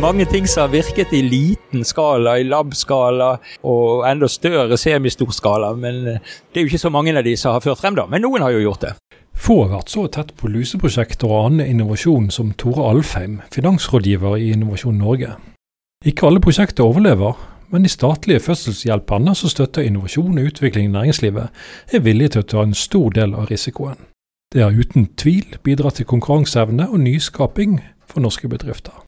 mange 0.00 0.24
ting 0.24 0.46
som 0.48 0.66
har 0.66 0.72
virket 0.72 1.12
i 1.12 1.22
liten 1.22 1.84
skala, 1.84 2.36
i 2.38 2.44
lab-skala 2.44 3.28
og 3.66 4.04
enda 4.08 4.28
større 4.28 4.76
semistor 4.78 5.30
skala. 5.32 5.72
Men 5.78 6.00
eh, 6.06 6.34
det 6.52 6.60
er 6.60 6.64
jo 6.66 6.70
ikke 6.72 6.82
så 6.82 6.92
mange 6.92 7.14
av 7.16 7.24
de 7.24 7.36
som 7.36 7.54
har 7.54 7.64
ført 7.64 7.80
frem, 7.80 7.96
da. 7.96 8.06
Men 8.10 8.24
noen 8.26 8.44
har 8.44 8.54
jo 8.54 8.64
gjort 8.64 8.84
det. 8.84 8.92
Få 9.36 9.62
har 9.64 9.76
vært 9.76 9.92
så 9.92 10.06
tett 10.12 10.34
på 10.36 10.50
luseprosjekter 10.52 11.30
og 11.30 11.46
annen 11.46 11.70
innovasjon 11.76 12.30
som 12.34 12.52
Tore 12.58 12.88
Alfheim, 12.90 13.40
finansrådgiver 13.52 14.36
i 14.40 14.50
Innovasjon 14.56 14.98
Norge. 15.00 15.36
Ikke 16.04 16.28
alle 16.28 16.42
prosjekter 16.44 16.84
overlever, 16.84 17.38
men 17.72 17.84
de 17.84 17.92
statlige 17.92 18.42
fødselshjelperne 18.46 19.34
som 19.34 19.52
støtter 19.52 19.86
innovasjon 19.86 20.38
og 20.38 20.52
utvikling 20.52 20.90
i 20.90 20.94
næringslivet, 20.98 21.64
er 21.92 22.04
villige 22.04 22.36
til 22.36 22.44
å 22.44 22.50
ta 22.52 22.66
en 22.66 22.76
stor 22.76 23.10
del 23.16 23.34
av 23.34 23.50
risikoen. 23.52 23.98
Det 24.52 24.62
har 24.62 24.76
uten 24.76 25.10
tvil 25.18 25.58
bidratt 25.66 26.00
til 26.00 26.08
konkurranseevne 26.08 26.88
og 26.92 27.02
nyskaping 27.02 27.80
for 28.06 28.24
norske 28.24 28.48
bedrifter. 28.48 29.05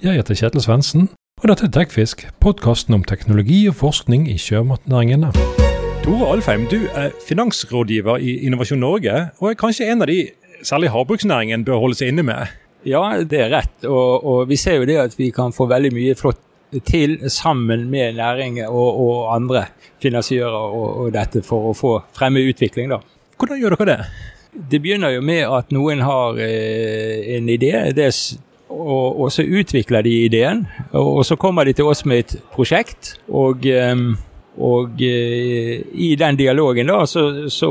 Jeg 0.00 0.16
heter 0.16 0.32
Kjetil 0.32 0.62
Svendsen, 0.64 1.02
og 1.42 1.50
dette 1.50 1.66
er 1.66 1.72
Tekfisk, 1.74 2.22
podkasten 2.40 2.94
om 2.96 3.02
teknologi 3.04 3.66
og 3.68 3.74
forskning 3.76 4.22
i 4.32 4.38
sjømatnæringene. 4.40 5.28
Tore 6.00 6.30
Alfheim, 6.32 6.64
du 6.70 6.86
er 6.96 7.12
finansrådgiver 7.26 8.16
i 8.24 8.38
Innovasjon 8.48 8.80
Norge, 8.80 9.26
og 9.42 9.50
er 9.50 9.58
kanskje 9.60 9.90
en 9.92 10.00
av 10.00 10.08
de 10.08 10.16
særlig 10.64 10.94
havbruksnæringen 10.94 11.68
bør 11.68 11.82
holde 11.84 12.00
seg 12.00 12.14
inne 12.14 12.24
med? 12.30 12.56
Ja, 12.88 13.04
det 13.20 13.44
er 13.44 13.52
rett. 13.52 13.76
Og, 13.84 14.24
og, 14.24 14.40
vi 14.48 14.56
ser 14.56 14.80
jo 14.80 14.88
det 14.88 14.96
at 15.04 15.20
vi 15.20 15.28
kan 15.36 15.52
få 15.52 15.68
veldig 15.68 15.92
mye 15.92 16.16
flott 16.16 16.40
til 16.88 17.18
sammen 17.28 17.90
med 17.92 18.16
næring 18.16 18.62
og, 18.70 18.90
og 19.04 19.34
andre 19.36 19.66
finansiører 20.00 20.60
og, 20.80 20.90
og, 20.94 21.06
dette 21.12 21.44
for 21.44 21.74
å 21.74 21.76
få 21.76 21.98
fremme 22.16 22.40
utvikling. 22.48 22.88
da. 22.96 23.04
Hvordan 23.36 23.60
gjør 23.60 23.76
dere 23.76 23.92
det? 23.92 24.02
Det 24.70 24.80
begynner 24.80 25.12
jo 25.12 25.20
med 25.20 25.44
at 25.44 25.76
noen 25.76 26.00
har 26.08 26.40
eh, 26.40 27.36
en 27.36 27.52
idé, 27.52 27.90
det, 27.92 28.14
og, 28.70 29.20
og, 29.20 29.28
så 29.34 29.42
utvikler 29.44 30.06
de 30.06 30.16
ideen. 30.24 30.64
Og, 30.92 31.16
og, 31.18 31.22
så 31.26 31.36
kommer 31.36 31.66
de 31.66 31.74
til 31.76 31.90
oss 31.90 32.04
med 32.06 32.24
et 32.24 32.36
prosjekt. 32.54 33.16
og... 33.28 33.66
Og 34.60 34.98
eh, 35.06 35.78
i 35.94 36.10
den 36.18 36.36
dialogen 36.36 36.90
da, 36.90 36.98
så, 37.08 37.22
så, 37.48 37.70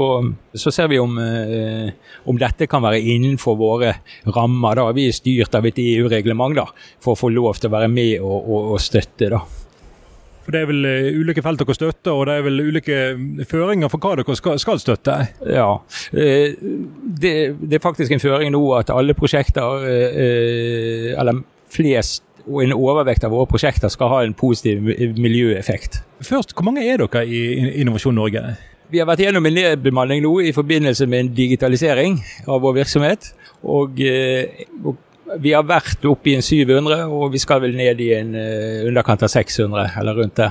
så 0.56 0.72
ser 0.74 0.88
vi 0.90 0.98
om, 0.98 1.20
eh, 1.22 1.92
om, 2.24 2.40
dette 2.40 2.70
kan 2.72 2.82
være 2.82 3.04
innenfor 3.04 3.58
våre 3.60 3.94
rammer. 4.26 4.80
da. 4.80 4.88
Vi 4.96 5.10
er 5.10 5.18
styrt 5.18 5.60
av 5.60 5.68
et 5.70 5.82
EU-reglement 5.84 6.58
da, 6.58 6.66
for 7.04 7.14
å 7.14 7.20
få 7.20 7.34
lov 7.36 7.60
til 7.60 7.70
å 7.70 7.76
være 7.76 7.92
med 7.94 8.24
og 8.24 8.80
støtte. 8.82 9.30
da. 9.36 9.44
For 10.50 10.56
Det 10.56 10.62
er 10.64 10.70
vel 10.72 10.86
eh, 10.90 11.18
ulike 11.22 11.44
felt 11.46 11.62
dere 11.62 11.74
støtter, 11.78 12.10
og 12.10 12.24
det 12.26 12.36
er 12.40 12.46
vel 12.48 12.62
ulike 12.66 12.96
føringer 13.46 13.92
for 13.94 14.02
hva 14.02 14.16
dere 14.18 14.34
skal, 14.34 14.56
skal 14.58 14.80
støtte? 14.82 15.18
Ja, 15.46 15.68
eh, 16.10 16.56
det, 16.58 17.34
det, 17.62 17.76
er 17.78 17.84
faktisk 17.84 18.16
en 18.16 18.24
føring 18.24 18.50
nå 18.56 18.64
at 18.74 18.90
alle 18.90 19.14
prosjekter, 19.14 19.86
eh, 19.86 21.12
eller 21.14 21.44
flest 21.70 22.26
og 22.48 22.64
en 22.64 22.74
overvekt 22.74 23.28
av 23.28 23.36
våre 23.36 23.46
prosjekter 23.52 23.94
skal 23.94 24.10
ha 24.10 24.24
en 24.26 24.34
positiv 24.34 24.82
miljøeffekt. 25.22 26.00
Først, 26.26 26.56
Hvor 26.58 26.66
mange 26.66 26.82
er 26.82 26.98
dere 26.98 27.28
i 27.30 27.44
Innovasjon 27.84 28.18
Norge? 28.18 28.42
Vi 28.90 28.98
har 28.98 29.06
vært 29.06 29.22
gjennom 29.22 29.46
en 29.46 29.54
nedbemanning 29.54 30.26
nå 30.26 30.34
i 30.42 30.56
forbindelse 30.56 31.06
med 31.06 31.28
en 31.28 31.34
digitalisering 31.38 32.18
av 32.48 32.66
vår 32.66 32.80
virksomhet. 32.80 33.36
Og, 33.62 34.02
og 34.82 34.98
vi 35.38 35.54
har 35.54 35.66
vært 35.68 36.06
oppe 36.10 36.32
i 36.32 36.38
en 36.38 36.46
700, 36.46 37.06
og 37.14 37.34
vi 37.34 37.42
skal 37.42 37.62
vel 37.64 37.76
ned 37.78 38.02
i 38.02 38.10
en 38.18 38.34
uh, 38.38 38.88
underkant 38.90 39.24
av 39.26 39.32
600, 39.32 39.92
eller 40.02 40.18
rundt 40.24 40.40
det. 40.40 40.50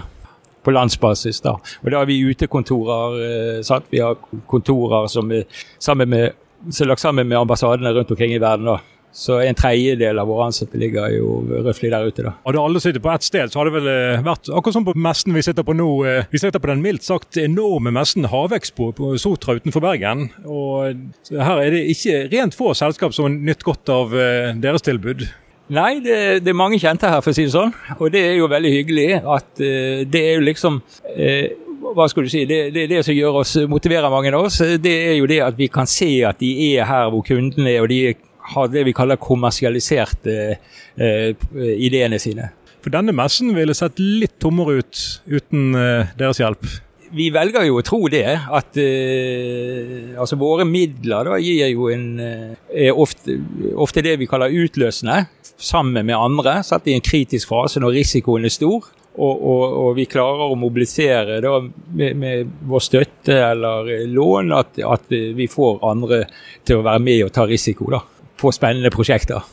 På 0.66 0.74
landsbasis, 0.74 1.38
da. 1.40 1.54
Og 1.82 1.90
da 1.90 2.00
har 2.00 2.08
vi 2.08 2.18
utekontorer. 2.28 3.16
Uh, 3.18 3.62
sant? 3.66 3.86
Vi 3.90 4.02
har 4.02 4.18
kontorer 4.50 5.08
som 5.10 5.30
er 5.32 5.46
sammen 5.78 6.10
med, 6.12 6.38
som 6.68 6.84
er 6.84 6.92
lagt 6.92 7.02
sammen 7.02 7.28
med 7.28 7.38
ambassadene 7.38 7.94
rundt 7.96 8.10
omkring 8.14 8.34
i 8.34 8.42
verden. 8.42 8.68
da. 8.68 8.97
Så 9.12 9.38
en 9.40 9.56
tredjedel 9.56 10.18
av 10.20 10.28
våre 10.28 10.48
ansatte 10.48 10.78
ligger 10.78 11.10
jo 11.16 11.40
røftlig 11.64 11.90
der 11.90 12.06
ute. 12.06 12.22
da. 12.26 12.34
Hadde 12.44 12.62
alle 12.62 12.82
sittet 12.82 13.02
på 13.02 13.10
ett 13.12 13.26
sted, 13.26 13.50
så 13.50 13.60
hadde 13.60 13.72
det 13.72 13.80
vel 13.80 13.90
eh, 13.92 14.22
vært 14.26 14.50
akkurat 14.52 14.76
som 14.76 14.86
på 14.86 14.94
messen 14.98 15.34
vi 15.34 15.42
sitter 15.42 15.66
på 15.66 15.74
nå. 15.76 15.88
Eh, 16.06 16.28
vi 16.30 16.42
sitter 16.42 16.62
på 16.62 16.70
den 16.70 16.84
mildt 16.84 17.06
sagt 17.06 17.40
enorme 17.40 17.92
messen 17.94 18.28
Havekspo 18.28 18.92
på 18.96 19.12
Sotra 19.18 19.56
utenfor 19.58 19.84
Bergen. 19.84 20.28
Og 20.44 20.94
her 21.32 21.64
er 21.64 21.74
det 21.74 21.84
ikke 21.94 22.26
rent 22.34 22.56
få 22.58 22.74
selskap 22.78 23.16
som 23.16 23.26
har 23.26 23.36
nytt 23.50 23.66
godt 23.66 23.90
av 23.92 24.14
eh, 24.14 24.52
deres 24.60 24.84
tilbud. 24.86 25.26
Nei, 25.68 25.98
det, 26.00 26.44
det, 26.44 26.52
er 26.52 26.56
mange 26.56 26.78
kjente 26.80 27.10
her, 27.10 27.20
for 27.20 27.34
å 27.34 27.36
si 27.36 27.44
det 27.44 27.52
sånn. 27.52 27.74
Og 27.98 28.12
det 28.12 28.22
er 28.24 28.38
jo 28.38 28.46
veldig 28.48 28.70
hyggelig 28.72 29.08
at 29.20 29.50
uh, 29.60 30.04
det 30.08 30.22
er 30.30 30.38
jo 30.38 30.46
liksom 30.46 30.78
uh, 30.80 31.48
hva 31.92 32.06
skal 32.08 32.24
du 32.24 32.30
si, 32.32 32.46
det, 32.48 32.70
det, 32.72 32.86
det 32.88 33.02
som 33.04 33.16
gjør 33.16 33.42
oss, 33.42 33.52
motiverer 33.68 34.08
mange 34.12 34.32
av 34.32 34.46
oss, 34.48 34.62
det 34.80 34.94
er 35.10 35.18
jo 35.18 35.28
det 35.28 35.42
at 35.44 35.58
vi 35.58 35.68
kan 35.72 35.88
se 35.88 36.08
at 36.26 36.40
de 36.40 36.50
er 36.70 36.88
her 36.88 37.12
hvor 37.12 37.24
kundene 37.26 37.70
er, 37.70 37.84
og 37.84 37.92
de 37.92 38.00
er 38.10 38.16
har 38.54 38.72
det 38.72 38.84
vi 38.88 38.96
kaller 38.96 39.20
kommersialisert 39.20 40.28
eh, 40.30 40.58
eh, 40.96 41.30
ideene 41.76 42.20
sine. 42.22 42.50
For 42.84 42.94
denne 42.94 43.14
messen 43.16 43.52
ville 43.56 43.76
sett 43.76 43.98
litt 44.00 44.38
tommere 44.42 44.80
ut 44.80 45.00
uten 45.26 45.72
eh, 45.76 46.12
deres 46.18 46.40
hjelp? 46.40 46.68
Vi 47.08 47.30
velger 47.32 47.64
jo 47.64 47.78
å 47.80 47.84
tro 47.84 48.02
det. 48.12 48.26
At 48.36 48.78
eh, 48.80 50.12
altså 50.20 50.38
våre 50.40 50.66
midler 50.68 51.28
da 51.28 51.40
gir 51.40 51.72
jo 51.72 51.88
en 51.92 52.06
er 52.20 52.92
ofte, 52.92 53.38
ofte, 53.74 54.04
det 54.04 54.18
vi 54.20 54.28
kaller 54.28 54.52
utløsende, 54.52 55.24
sammen 55.58 56.06
med 56.06 56.16
andre. 56.16 56.60
Satt 56.64 56.86
i 56.88 56.94
en 56.96 57.04
kritisk 57.04 57.50
fase 57.50 57.82
når 57.82 58.00
risikoen 58.00 58.46
er 58.48 58.54
stor. 58.54 58.92
Og, 59.18 59.34
og, 59.34 59.62
og, 59.66 59.88
vi 59.96 60.04
klarer 60.06 60.52
å 60.52 60.54
mobilisere 60.54 61.40
da, 61.42 61.56
med, 61.98 62.20
med, 62.20 62.52
vår 62.70 62.84
støtte 62.84 63.34
eller 63.48 64.06
lån 64.06 64.52
at, 64.54 64.78
at, 64.78 65.10
vi 65.10 65.48
får 65.50 65.80
andre 65.90 66.20
til 66.62 66.78
å 66.78 66.84
være 66.86 67.02
med 67.02 67.24
og 67.24 67.32
ta 67.34 67.48
risiko. 67.50 67.88
da 67.96 67.98
på 68.38 68.52
spennende 68.54 68.90
prosjekter. 68.94 69.44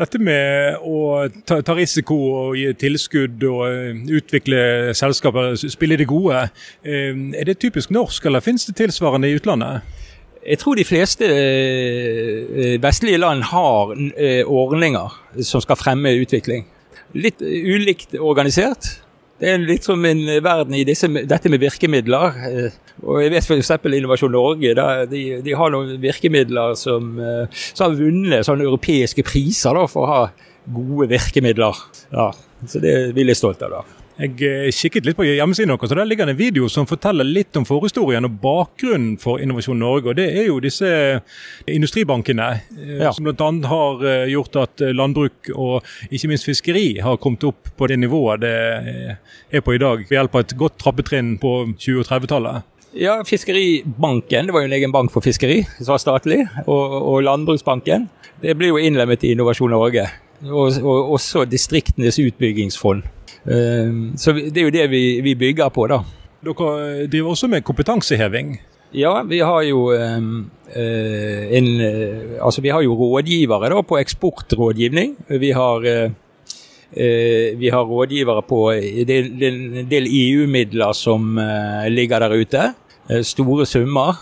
Dette 0.00 0.16
med 0.18 0.80
å 0.88 1.26
ta, 1.44 1.58
ta, 1.60 1.74
risiko 1.76 2.16
og 2.16 2.54
gi 2.56 2.70
tilskudd 2.80 3.42
og 3.44 3.66
eh, 3.68 3.98
utvikle 4.16 4.62
selskaper, 4.96 5.52
spille 5.60 5.98
det 6.00 6.08
gode, 6.08 6.46
eh, 6.80 7.12
er 7.36 7.48
det 7.50 7.58
typisk 7.60 7.92
norsk, 7.92 8.24
eller 8.26 8.44
finnes 8.44 8.64
det 8.70 8.78
tilsvarende 8.80 9.28
i 9.28 9.36
utlandet? 9.36 9.84
Jeg 10.42 10.58
tror 10.58 10.80
de 10.80 10.86
fleste 10.88 11.28
eh, 11.28 12.78
vestlige 12.82 13.20
land 13.20 13.44
har 13.52 13.92
ordninger 14.48 15.12
som 15.44 15.62
skal 15.62 15.78
fremme 15.78 16.16
utvikling. 16.24 16.64
Litt 17.12 17.44
ulikt 17.44 18.16
organisert. 18.16 19.01
Det 19.42 19.50
er 19.50 19.62
litt 19.66 19.82
som 19.82 20.04
en 20.06 20.20
verden 20.44 20.76
i 20.78 20.84
disse, 20.86 21.08
dette 21.10 21.50
med 21.50 21.58
virkemidler. 21.64 22.36
Eh, 22.46 22.76
og 23.02 23.18
jeg 23.24 23.32
vet 23.34 23.48
f.eks. 23.48 23.72
Innovasjon 23.88 24.30
Norge 24.30 24.74
da, 24.78 24.86
de, 25.10 25.22
de, 25.42 25.56
har 25.58 25.72
noen 25.74 25.96
virkemidler 26.02 26.76
som, 26.78 27.16
eh, 27.18 27.64
som 27.72 27.88
har 27.88 27.98
vunnet 27.98 28.46
sånne 28.46 28.68
europeiske 28.68 29.24
priser 29.26 29.74
da, 29.74 29.88
for 29.90 30.06
å 30.06 30.12
ha 30.12 30.22
gode 30.70 31.10
virkemidler. 31.10 31.82
Ja, 32.14 32.30
så 32.70 32.82
det 32.84 32.94
er 32.94 33.16
vi 33.16 33.26
litt 33.26 33.40
stolt 33.40 33.66
av. 33.66 33.80
da. 33.80 34.01
Jeg 34.20 34.34
eh, 34.44 34.68
kikket 34.76 35.06
litt 35.08 35.16
på 35.16 35.24
hjemmesiden 35.24 35.70
deres, 35.72 35.92
og 35.92 35.96
der 35.96 36.08
ligger 36.08 36.28
det 36.28 36.34
en 36.34 36.40
video 36.40 36.66
som 36.70 36.86
forteller 36.88 37.24
litt 37.24 37.56
om 37.56 37.64
forhistorien 37.64 38.26
og 38.28 38.34
bakgrunnen 38.42 39.14
for 39.20 39.40
Innovasjon 39.40 39.80
Norge. 39.80 40.12
og 40.12 40.18
Det 40.18 40.26
er 40.28 40.50
jo 40.50 40.58
disse 40.60 40.90
industribankene 41.70 42.48
eh, 42.52 42.98
ja. 43.00 43.12
som 43.16 43.24
bl.a. 43.24 43.48
har 43.70 44.04
eh, 44.04 44.26
gjort 44.34 44.58
at 44.60 44.84
landbruk 44.92 45.48
og 45.54 45.88
ikke 46.10 46.28
minst 46.28 46.48
fiskeri 46.48 46.86
har 47.00 47.16
kommet 47.22 47.46
opp 47.48 47.72
på 47.78 47.88
det 47.88 47.98
nivået 48.02 48.42
det 48.42 48.52
er 49.52 49.64
på 49.64 49.74
i 49.76 49.80
dag, 49.80 50.04
ved 50.04 50.16
hjelp 50.16 50.36
av 50.36 50.44
et 50.44 50.54
godt 50.60 50.76
trappetrinn 50.82 51.34
på 51.40 51.54
20- 51.72 52.02
og 52.02 52.08
30-tallet. 52.08 52.68
Ja, 52.92 53.14
Fiskeribanken, 53.24 54.48
det 54.48 54.52
var 54.52 54.64
jo 54.64 54.68
en 54.68 54.76
egen 54.76 54.92
bank 54.92 55.12
for 55.14 55.24
fiskeri 55.24 55.62
som 55.78 55.94
var 55.94 56.02
statlig, 56.02 56.42
og, 56.66 56.98
og 57.00 57.22
Landbruksbanken. 57.24 58.10
Det 58.42 58.52
ble 58.58 58.68
jo 58.68 58.80
innlemmet 58.80 59.24
i 59.24 59.32
Innovasjon 59.32 59.72
Norge. 59.72 60.04
Og, 60.42 60.76
og 60.82 61.12
også 61.16 61.46
Distriktenes 61.48 62.18
utbyggingsfond. 62.20 63.06
Ehm, 63.50 64.12
så 64.16 64.32
det 64.32 64.56
er 64.56 64.68
jo 64.68 64.74
det 64.74 64.90
vi, 64.90 65.20
vi 65.24 65.34
bygger 65.34 65.72
på, 65.74 65.86
da. 65.90 66.02
Dere 66.42 67.06
driver 67.10 67.34
også 67.34 67.48
med 67.50 67.64
kompetanseheving? 67.66 68.56
Ja, 68.92 69.22
vi 69.24 69.38
har 69.40 69.62
jo 69.64 69.86
ehm, 69.96 70.50
eh, 70.74 71.46
en 71.56 71.68
eh, 71.80 72.42
Altså 72.44 72.60
vi 72.60 72.68
har 72.68 72.82
jo 72.84 72.96
rådgivere 72.98 73.70
da 73.72 73.80
på 73.82 73.98
eksportrådgivning. 73.98 75.16
Vi 75.40 75.50
har 75.50 75.86
eh, 75.86 76.10
vi 77.56 77.70
har 77.72 77.88
rådgivere 77.88 78.42
på 78.42 78.70
en 78.72 79.88
del 79.88 80.06
EU-midler 80.10 80.92
som 80.92 81.38
ligger 81.88 82.18
der 82.20 82.34
ute. 82.36 82.74
Store 83.24 83.64
summer 83.66 84.18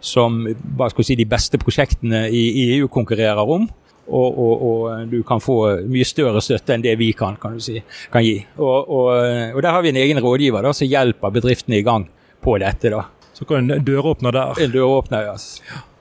som 0.00 0.40
hva 0.76 0.88
skal 0.90 1.06
si, 1.06 1.14
de 1.14 1.28
beste 1.30 1.58
prosjektene 1.62 2.24
i 2.34 2.74
EU 2.74 2.88
konkurrerer 2.90 3.46
om 3.46 3.68
og, 4.10 4.38
og, 4.38 4.62
og, 4.66 5.04
du 5.10 5.20
kan 5.26 5.42
få 5.42 5.56
mye 5.86 6.06
større 6.08 6.42
støtte 6.42 6.74
enn 6.74 6.84
det 6.84 6.96
vi 7.00 7.12
kan, 7.16 7.38
kan, 7.40 7.58
si, 7.62 7.78
kan 8.12 8.24
gi. 8.26 8.36
Og, 8.58 8.90
og, 8.90 9.60
der 9.62 9.70
har 9.70 9.84
vi 9.84 9.92
en 9.92 10.00
egen 10.02 10.20
rådgiver 10.22 10.66
da, 10.66 10.74
som 10.76 10.90
hjelper 10.90 11.34
bedriftene 11.34 11.78
i 11.78 11.86
gang 11.86 12.08
på 12.42 12.56
dette. 12.62 12.90
da. 12.92 13.04
Så 13.36 13.46
kan 13.48 13.70
en 13.70 13.84
døråpner 13.86 14.34
der? 14.34 14.62
En 14.66 14.74
døråpner, 14.74 15.30
ja. 15.30 15.36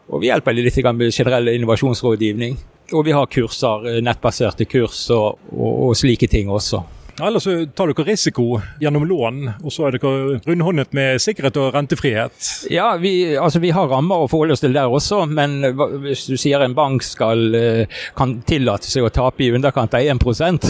Og 0.10 0.24
vi 0.24 0.32
hjelper 0.32 0.58
litt 0.58 0.78
med 0.90 1.14
generell 1.14 1.52
innovasjonsrådgivning. 1.54 2.58
Og 2.98 3.06
vi 3.06 3.14
har 3.14 3.30
kurser, 3.30 4.02
nettbaserte 4.02 4.66
kurs 4.66 5.04
og, 5.14 5.38
og 5.54 5.94
slike 5.98 6.28
ting 6.28 6.50
også. 6.50 6.82
Eller 7.20 7.40
så 7.44 7.54
tar 7.76 7.92
dere 7.92 8.06
risiko 8.08 8.60
gjennom 8.80 9.06
lån, 9.08 9.42
og 9.64 9.74
så 9.74 9.88
er 9.88 9.98
dere 9.98 10.40
rundhåndet 10.46 10.94
med 10.96 11.22
sikkerhet 11.22 11.58
og 11.60 11.74
rentefrihet? 11.76 12.50
Ja, 12.72 12.94
vi, 13.02 13.36
altså, 13.38 13.62
vi 13.64 13.74
har 13.76 13.90
rammer 13.92 14.24
å 14.24 14.30
forholde 14.32 14.56
oss 14.56 14.64
til 14.64 14.76
der 14.76 14.92
også, 14.92 15.26
men 15.28 15.60
hvis 16.06 16.26
du 16.30 16.36
sier 16.40 16.64
en 16.64 16.78
bank 16.78 17.04
skal, 17.06 17.46
eh, 17.56 18.02
kan 18.18 18.40
tillate 18.48 18.90
seg 18.90 19.08
å 19.08 19.14
tape 19.14 19.46
i 19.46 19.52
underkant 19.56 19.98
av 19.98 20.06
1 20.06 20.68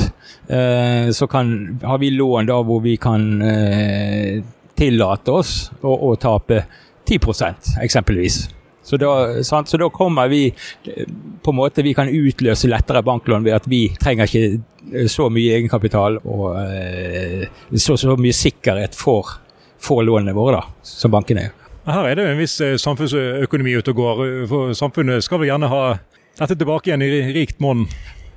eh, 0.50 1.10
så 1.16 1.30
kan, 1.30 1.80
har 1.84 2.02
vi 2.02 2.14
lån 2.16 2.50
da 2.50 2.60
hvor 2.66 2.82
vi 2.84 2.98
kan 3.02 3.42
eh, 3.46 4.40
tillate 4.80 5.32
oss 5.42 5.58
å, 5.82 5.94
å 6.10 6.16
tape 6.20 6.64
10 7.10 7.84
eksempelvis. 7.84 8.48
Så 8.90 8.98
da, 8.98 9.44
så 9.46 9.78
da, 9.78 9.90
kommer 9.94 10.30
vi 10.32 10.48
på 11.44 11.52
en 11.52 11.58
måte 11.60 11.84
Vi 11.86 11.94
kan 11.94 12.10
utløse 12.10 12.70
lettere 12.72 13.04
banklån 13.06 13.46
ved 13.46 13.60
at 13.60 13.68
vi 13.70 13.84
trenger 14.02 14.26
ikke 14.26 15.06
så 15.12 15.28
mye 15.30 15.60
egenkapital 15.60 16.18
og 16.24 16.56
eh, 16.64 17.46
så, 17.78 17.98
så 18.00 18.16
mye 18.18 18.34
sikkerhet 18.34 18.98
for, 18.98 19.36
for 19.78 20.02
lånene 20.02 20.34
våre, 20.34 20.58
da, 20.58 20.86
som 20.86 21.14
bankene 21.14 21.46
er. 21.46 21.58
Her 21.90 22.06
er 22.06 22.18
det 22.18 22.26
jo 22.26 22.32
en 22.34 22.42
viss 22.42 22.56
eh, 22.66 22.78
samfunnsøkonomi 22.82 23.76
ute 23.78 23.94
og 23.94 24.00
går. 24.00 24.24
For 24.50 24.74
samfunnet 24.78 25.26
skal 25.26 25.42
vel 25.42 25.52
gjerne 25.52 25.70
ha 25.72 25.84
dette 26.40 26.56
tilbake 26.56 26.90
igjen 26.90 27.06
i 27.06 27.22
rikt 27.36 27.62
monn? 27.64 27.86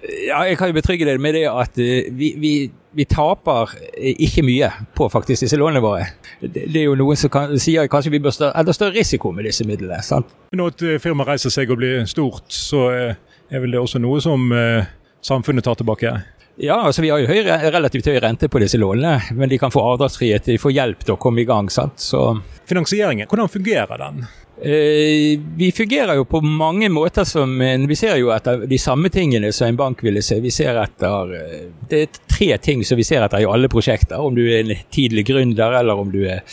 Ja, 0.02 0.43
jeg 0.49 0.58
kan 0.58 0.72
jo 0.72 0.76
betrygge 0.76 1.06
deg 1.06 1.20
med 1.22 1.37
det 1.38 1.46
at 1.50 1.78
eh, 1.81 2.08
vi, 2.10 2.32
vi, 2.43 2.54
vi, 2.93 3.06
taper 3.09 3.73
ikke 3.97 4.44
mye 4.47 4.69
på 4.97 5.09
faktisk 5.12 5.47
disse 5.47 5.59
lånene 5.61 5.83
våre. 5.85 6.06
Det, 6.41 6.67
er 6.69 6.87
jo 6.87 6.97
noen 6.99 7.19
som 7.19 7.33
kan, 7.33 7.55
sier 7.61 7.89
kanskje 7.93 8.12
vi 8.15 8.23
bør 8.23 8.35
større, 8.37 8.55
enda 8.61 8.75
større 8.77 8.97
risiko 8.97 9.33
med 9.35 9.49
disse 9.49 9.67
midlene. 9.69 10.03
sant? 10.05 10.31
Når 10.53 10.75
et 10.75 10.87
eh, 10.89 11.00
firma 11.03 11.27
reiser 11.29 11.53
seg 11.55 11.73
og 11.73 11.81
blir 11.81 12.05
stort, 12.11 12.47
så 12.53 12.85
eh, 12.93 13.17
er 13.50 13.65
vel 13.65 13.75
det 13.75 13.83
også 13.83 14.00
noe 14.03 14.21
som 14.25 14.53
eh, 14.56 14.89
samfunnet 15.25 15.65
tar 15.65 15.79
tilbake? 15.81 16.15
Ja, 16.60 16.82
altså 16.84 17.02
vi 17.02 17.08
har 17.08 17.22
jo 17.22 17.31
høy, 17.31 17.46
relativt 17.72 18.10
høy 18.10 18.19
rente 18.20 18.49
på 18.52 18.60
disse 18.60 18.81
lånene, 18.81 19.32
men 19.38 19.49
de 19.49 19.58
kan 19.60 19.72
få 19.72 19.82
avdragsfrihet, 19.94 20.50
de 20.52 20.60
får 20.60 20.75
hjelp 20.76 21.06
til 21.06 21.14
å 21.14 21.20
komme 21.20 21.43
i 21.43 21.49
gang. 21.49 21.70
sant? 21.72 22.00
Så... 22.02 22.26
Finansieringen, 22.69 23.26
hvordan 23.28 23.50
fungerer 23.50 24.00
den? 24.00 24.22
Eh, 24.62 25.40
vi 25.56 25.72
fungerer 25.75 26.14
jo 26.20 26.26
på 26.28 26.38
mange 26.44 26.87
måter 26.93 27.25
som 27.26 27.56
Vi 27.58 27.96
ser 27.99 28.19
jo 28.20 28.28
etter 28.31 28.66
de 28.70 28.78
samme 28.78 29.08
tingene 29.10 29.49
som 29.50 29.66
en 29.66 29.78
bank 29.81 30.04
ville 30.04 30.22
se. 30.22 30.38
Vi 30.44 30.52
ser 30.54 30.76
etter 30.78 31.32
eh, 31.34 31.64
Det 31.88 32.02
er 32.04 32.20
tre 32.31 32.50
ting 32.62 32.84
som 32.87 33.00
vi 33.00 33.06
ser 33.08 33.25
etter 33.25 33.43
i 33.43 33.49
alle 33.49 33.70
prosjekter. 33.72 34.20
Om 34.20 34.37
du 34.37 34.44
er 34.44 34.62
en 34.62 34.75
tidlig 34.93 35.26
gründer, 35.32 35.81
eller 35.81 35.99
om 35.99 36.12
du 36.12 36.20
er 36.28 36.44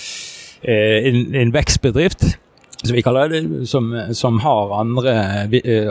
eh, 0.63 1.09
en, 1.11 1.25
en 1.35 1.53
vekstbedrift 1.53 2.25
som 2.79 2.95
vi 2.95 3.03
kaller 3.03 3.29
det, 3.29 3.43
som, 3.67 3.91
som 4.15 4.37
har, 4.39 4.69
andre, 4.79 5.13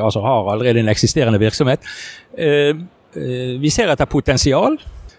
altså 0.00 0.22
har 0.24 0.46
allerede 0.48 0.80
en 0.80 0.88
eksisterende 0.88 1.36
virksomhet. 1.38 1.84
Vi 3.14 3.70
ser 3.72 3.90
etter 3.92 4.08
potensial. 4.10 4.78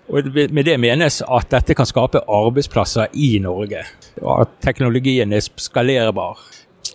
Og 0.09 0.25
Med 0.33 0.65
det 0.65 0.79
menes 0.81 1.21
at 1.21 1.51
dette 1.53 1.75
kan 1.77 1.85
skape 1.85 2.23
arbeidsplasser 2.25 3.13
i 3.13 3.37
Norge. 3.41 3.83
Og 4.21 4.41
at 4.41 4.55
teknologien 4.65 5.33
er 5.33 5.45
skalerbar. 5.61 6.41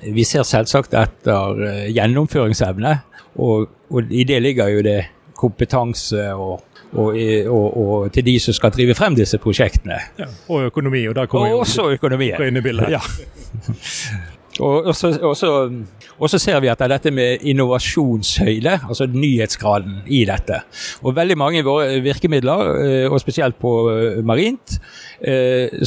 Vi 0.03 0.25
ser 0.27 0.43
selvsagt 0.43 0.95
etter 0.99 1.61
eh, 1.65 1.83
gjennomføringsevne, 1.95 2.97
og, 3.41 3.69
og 3.91 4.11
i 4.13 4.25
det 4.27 4.41
ligger 4.43 4.73
jo 4.73 4.83
det 4.85 4.99
kompetanse 5.39 6.27
og, 6.35 6.65
og, 6.93 7.17
og, 7.55 8.11
til 8.13 8.27
de 8.27 8.35
som 8.43 8.57
skal 8.57 8.75
drive 8.75 8.97
frem 8.99 9.17
disse 9.17 9.39
prosjektene. 9.39 10.01
Ja, 10.19 10.29
og 10.49 10.69
økonomi, 10.73 11.07
og 11.09 11.15
der 11.15 11.31
kommer 11.31 11.53
jo 11.55 11.63
også 11.63 11.89
økonomien. 11.95 12.43
inn 12.43 12.61
i 12.61 12.65
bildet. 12.65 12.97
Ja. 12.99 13.03
og, 14.63 14.91
så, 14.95 16.39
ser 16.39 16.61
vi 16.63 16.71
at 16.71 16.83
dette 16.91 17.11
med 17.11 17.43
innovasjonshøyde, 17.43 18.77
altså 18.89 19.09
nyhetsgraden 19.11 20.03
i 20.07 20.25
dette. 20.29 20.61
Og 21.03 21.17
veldig 21.17 21.39
mange 21.39 21.63
av 21.65 21.71
våre 21.71 22.03
virkemidler, 22.05 22.75
eh, 22.85 23.07
og 23.11 23.19
spesielt 23.23 23.59
på 23.59 23.73
eh, 23.91 24.21
marint, 24.23 24.79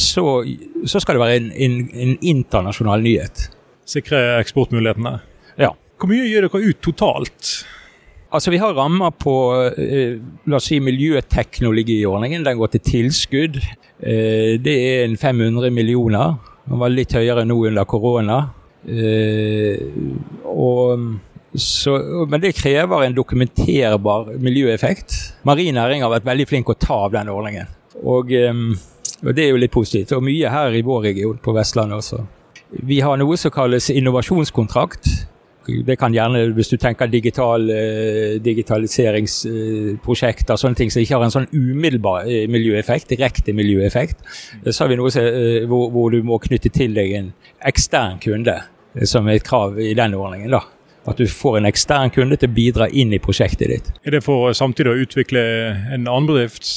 så, 0.01 0.23
så 0.89 0.99
skal 0.99 1.15
det 1.15 1.21
være 1.21 1.35
en, 1.37 1.51
en, 1.53 1.77
en 1.93 2.17
internasjonal 2.25 3.03
nyhet 3.05 3.51
sikre 3.87 4.21
eksportmulighetene. 4.41 5.17
Ja. 5.59 5.73
Hvor 5.97 6.11
mye 6.11 6.27
gir 6.27 6.45
dere 6.45 6.63
ut 6.67 6.81
totalt? 6.83 7.53
Altså 8.27 8.51
Vi 8.51 8.59
har 8.59 8.75
rammer 8.75 9.13
på 9.15 9.33
eh, 9.71 10.19
la 10.45 10.59
oss 10.59 10.67
si 10.69 10.81
miljøteknologiordningen. 10.83 12.43
Den 12.43 12.59
går 12.59 12.73
til 12.75 12.83
tilskudd. 12.83 13.57
Eh, 13.57 14.57
det 14.59 14.75
er 14.75 15.05
en 15.05 15.17
500 15.17 15.71
millioner. 15.71 16.35
Den 16.67 16.81
var 16.81 16.91
litt 16.91 17.15
høyere 17.15 17.47
nå 17.47 17.61
under 17.69 17.87
korona. 17.87 18.41
Eh, 18.87 19.77
og, 20.47 21.17
så, 21.53 21.97
men 22.29 22.41
det 22.43 22.55
krever 22.55 23.03
en 23.03 23.17
dokumenterbar 23.17 24.31
miljøeffekt. 24.39 25.15
Marin 25.47 25.75
næring 25.75 26.03
har 26.05 26.13
vært 26.13 26.27
veldig 26.27 26.47
flink 26.47 26.69
å 26.71 26.79
ta 26.79 26.97
av 27.07 27.11
den 27.15 27.29
ordningen. 27.33 27.67
Og, 28.03 28.31
og 28.31 29.31
det 29.33 29.43
er 29.43 29.49
jo 29.51 29.61
litt 29.61 29.73
positivt. 29.73 30.15
Og 30.15 30.23
mye 30.23 30.53
her 30.53 30.69
i 30.77 30.85
vår 30.85 31.01
region, 31.09 31.37
på 31.43 31.55
Vestlandet 31.57 31.99
også. 31.99 32.17
Vi 32.67 32.99
har 32.99 33.17
noe 33.19 33.37
som 33.39 33.51
kalles 33.53 33.89
innovasjonskontrakt. 33.93 35.07
Det 35.67 35.97
kan 35.99 36.13
gjerne, 36.15 36.53
hvis 36.55 36.69
du 36.71 36.77
tenker 36.79 37.07
digital, 37.11 37.69
eh, 37.69 38.39
digitaliseringsprosjekter, 38.43 40.55
sånne 40.55 40.75
ting 40.79 40.91
som 40.91 41.01
ikke 41.01 41.15
har 41.17 41.23
en 41.25 41.31
sånn 41.33 41.51
umiddelbar 41.51 42.21
eh, 42.23 42.47
miljøeffekt, 42.51 43.09
direkte 43.11 43.53
miljøeffekt, 43.55 44.17
så 44.69 44.83
har 44.83 44.89
vi 44.93 44.99
noe 44.99 45.11
som, 45.11 45.23
hvor, 45.67 45.89
hvor, 45.91 46.09
du 46.15 46.19
må 46.23 46.37
knytte 46.39 46.69
til 46.71 46.93
deg 46.95 47.11
en 47.19 47.33
ekstern 47.67 48.19
kunde, 48.23 48.61
som 49.05 49.27
er 49.27 49.37
et 49.37 49.47
krav 49.47 49.79
i 49.79 49.93
den 49.97 50.17
ordningen. 50.17 50.51
da. 50.51 50.63
At 51.07 51.21
du 51.21 51.27
får 51.27 51.59
en 51.59 51.69
ekstern 51.69 52.11
kunde 52.11 52.35
til 52.35 52.49
å 52.49 52.53
bidra 52.53 52.89
inn 52.89 53.13
i 53.15 53.21
prosjektet 53.23 53.71
ditt. 53.71 53.91
Er 54.03 54.17
det 54.17 54.25
for 54.25 54.51
samtidig 54.57 54.91
å 54.91 55.01
utvikle 55.05 55.43
en 55.93 56.07
annen 56.07 56.27
bedrift? 56.27 56.67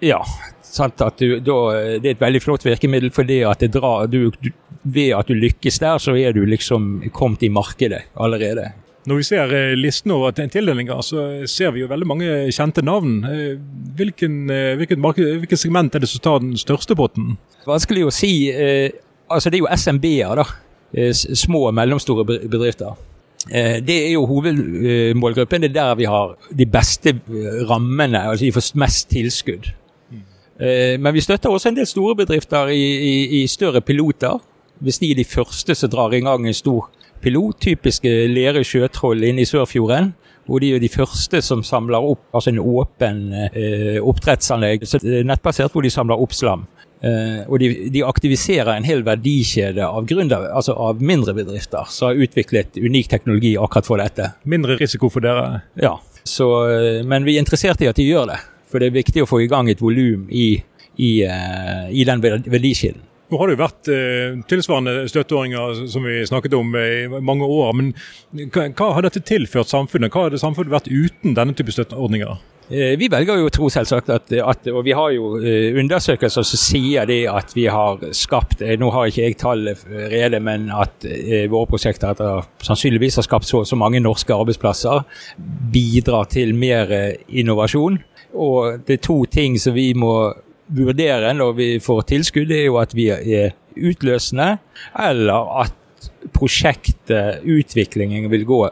Ja, 0.00 0.22
Sant? 0.70 1.02
Du, 1.18 1.40
da, 1.42 1.56
det 1.98 2.06
er 2.06 2.14
et 2.14 2.20
veldig 2.22 2.42
flott 2.44 2.64
virkemiddel 2.66 3.10
fordi 3.14 3.40
at 3.48 3.62
det 3.62 3.72
drar 3.74 4.06
du, 4.10 4.30
du, 4.38 4.52
Ved 4.82 5.12
at 5.16 5.28
du 5.28 5.34
lykkes 5.36 5.80
der, 5.82 5.98
så 6.00 6.14
er 6.16 6.32
du 6.36 6.44
liksom 6.46 7.02
kommet 7.12 7.42
i 7.44 7.50
markedet 7.52 8.04
allerede. 8.14 8.70
Når 9.08 9.18
vi 9.18 9.24
ser 9.24 9.52
eh, 9.56 9.74
listen 9.76 10.12
over 10.12 10.32
tildelinger, 10.36 11.02
så 11.04 11.24
ser 11.48 11.72
vi 11.74 11.82
jo 11.82 11.88
veldig 11.90 12.08
mange 12.08 12.30
kjente 12.52 12.84
navn. 12.84 13.18
Eh, 13.24 13.58
hvilken, 13.96 14.42
eh, 14.52 14.74
hvilket, 14.80 15.00
marked, 15.00 15.24
hvilket 15.42 15.60
segment 15.60 15.96
er 15.96 16.04
det 16.04 16.08
som 16.08 16.22
tar 16.24 16.42
den 16.44 16.56
største 16.60 16.96
potten? 16.96 17.34
Vanskelig 17.68 18.06
å 18.08 18.12
si. 18.14 18.32
Altså, 19.30 19.50
det 19.50 19.60
er 19.60 19.64
jo 19.64 19.72
SMB-er, 19.72 20.42
da. 20.42 20.46
Små 21.14 21.66
og 21.68 21.74
mellomstore 21.74 22.24
bedrifter. 22.26 22.96
Det 23.48 23.94
er 23.96 24.12
jo 24.12 24.24
hovedmålgruppen. 24.26 25.62
Det 25.62 25.70
er 25.70 25.76
der 25.76 25.94
vi 25.94 26.08
har 26.10 26.34
de 26.58 26.66
beste 26.66 27.14
rammene, 27.70 28.24
altså 28.28 28.44
de 28.44 28.52
får 28.52 28.66
mest 28.82 29.08
tilskudd. 29.10 29.70
Eh, 30.60 31.00
men 31.00 31.14
vi 31.14 31.20
støtter 31.20 31.50
også 31.50 31.68
en 31.68 31.76
del 31.76 31.86
store 31.88 32.16
bedrifter 32.16 32.68
i, 32.68 32.84
i, 33.10 33.42
i 33.42 33.46
større 33.46 33.80
piloter. 33.80 34.40
Hvis 34.80 34.98
de 34.98 35.10
er 35.10 35.16
de 35.16 35.24
første 35.24 35.74
som 35.74 35.90
drar 35.90 36.12
i 36.12 36.20
gang 36.20 36.46
en 36.46 36.54
stor 36.54 36.90
pilot, 37.22 37.56
typiske 37.60 38.10
Lerøy 38.28 38.64
sjøtroll 38.64 39.24
inne 39.24 39.44
i 39.44 39.48
Sørfjorden. 39.48 40.14
Hvor 40.46 40.58
de 40.58 40.74
er 40.74 40.80
de 40.82 40.88
første 40.88 41.42
som 41.44 41.62
samler 41.62 42.02
opp 42.02 42.34
altså 42.34 42.50
en 42.50 42.58
åpen 42.58 43.18
eh, 43.32 44.00
oppdrettsanlegg, 44.02 44.84
nettbasert, 45.24 45.72
hvor 45.72 45.84
de 45.84 45.92
samler 45.92 46.20
opp 46.20 46.34
slam. 46.34 46.64
Eh, 47.00 47.48
og 47.48 47.62
de, 47.62 47.70
de, 47.88 48.02
aktiviserer 48.04 48.74
en 48.74 48.84
hel 48.84 49.00
verdikjede 49.06 49.86
av, 49.86 50.04
grunner, 50.08 50.50
altså 50.52 50.74
av 50.76 51.00
mindre 51.00 51.32
bedrifter 51.38 51.88
som 51.88 52.10
har 52.10 52.20
utviklet 52.26 52.76
unik 52.76 53.08
teknologi 53.08 53.54
akkurat 53.56 53.88
for 53.88 54.02
dette. 54.02 54.32
Mindre 54.44 54.76
risiko 54.80 55.08
for 55.12 55.24
dere? 55.24 55.62
Ja, 55.80 55.94
så, 56.28 56.50
eh, 56.68 57.00
men 57.06 57.24
vi 57.24 57.38
er 57.38 57.44
interessert 57.44 57.80
i 57.80 57.88
at 57.88 57.96
de 57.96 58.08
gjør 58.08 58.28
det. 58.34 58.40
For 58.70 58.82
det 58.82 58.90
er 58.90 58.98
viktig 59.00 59.24
å 59.24 59.30
få 59.30 59.40
i 59.42 59.48
gang 59.50 59.70
et 59.72 59.80
volum 59.82 60.28
i, 60.30 60.52
i, 61.00 61.12
uh, 61.26 61.88
i, 61.90 62.04
den 62.06 62.20
verdikjeden. 62.22 63.00
Nå 63.30 63.38
har 63.38 63.46
det 63.46 63.54
jo 63.54 63.62
vært 63.62 63.88
eh, 63.94 64.38
tilsvarende 64.50 65.04
støtteordninger 65.10 65.84
som 65.92 66.06
vi 66.06 66.20
snakket 66.26 66.56
om 66.58 66.72
i 66.74 67.20
mange 67.22 67.46
år. 67.46 67.76
Men 67.78 67.92
hva, 68.50 68.66
hva 68.74 68.94
har 68.96 69.06
dette 69.06 69.22
tilført 69.22 69.70
samfunnet? 69.70 70.10
Hva 70.10 70.26
hadde 70.26 70.40
samfunnet 70.42 70.74
vært 70.74 70.90
uten 70.90 71.36
denne 71.38 71.54
type 71.54 71.70
støtteordninger? 71.70 72.40
Eh, 72.70 72.96
vi 72.98 73.06
velger 73.10 73.38
jo 73.38 73.46
å 73.46 73.52
tro 73.54 73.70
selvsagt 73.70 74.10
at, 74.10 74.34
at, 74.34 74.66
og 74.74 74.82
vi 74.86 74.96
har 74.98 75.14
jo 75.14 75.36
undersøkelser 75.38 76.46
som 76.46 76.62
sier 76.64 77.06
det 77.06 77.20
at 77.30 77.54
vi 77.54 77.68
har 77.70 78.02
skapt 78.14 78.62
Nå 78.78 78.90
har 78.94 79.10
ikke 79.10 79.24
jeg 79.28 79.38
tallet 79.38 79.86
rede, 80.10 80.42
men 80.42 80.66
at 80.74 81.06
våre 81.50 81.70
prosjekter 81.70 82.10
etter, 82.10 82.50
sannsynligvis 82.66 83.22
har 83.22 83.30
skapt 83.30 83.46
så, 83.46 83.62
så 83.62 83.78
mange 83.78 84.02
norske 84.02 84.34
arbeidsplasser. 84.34 85.06
Bidrar 85.70 86.30
til 86.34 86.54
mer 86.58 86.90
innovasjon. 87.30 88.02
Og 88.34 88.86
det 88.86 88.98
er 88.98 89.04
to 89.06 89.22
ting 89.30 89.58
som 89.58 89.74
vi 89.78 89.92
må 89.98 90.14
vurdere 90.76 91.32
når 91.36 91.56
vi 91.58 91.68
får 91.82 92.06
tilskudd, 92.12 92.52
er 92.54 92.66
jo 92.68 92.78
at 92.80 92.94
vi 92.96 93.08
er 93.10 93.54
utløsende, 93.76 94.56
eller 94.98 95.52
at 95.64 95.76
prosjektet, 96.36 97.44
utviklingen, 97.44 98.30
vil 98.32 98.46
gå 98.48 98.62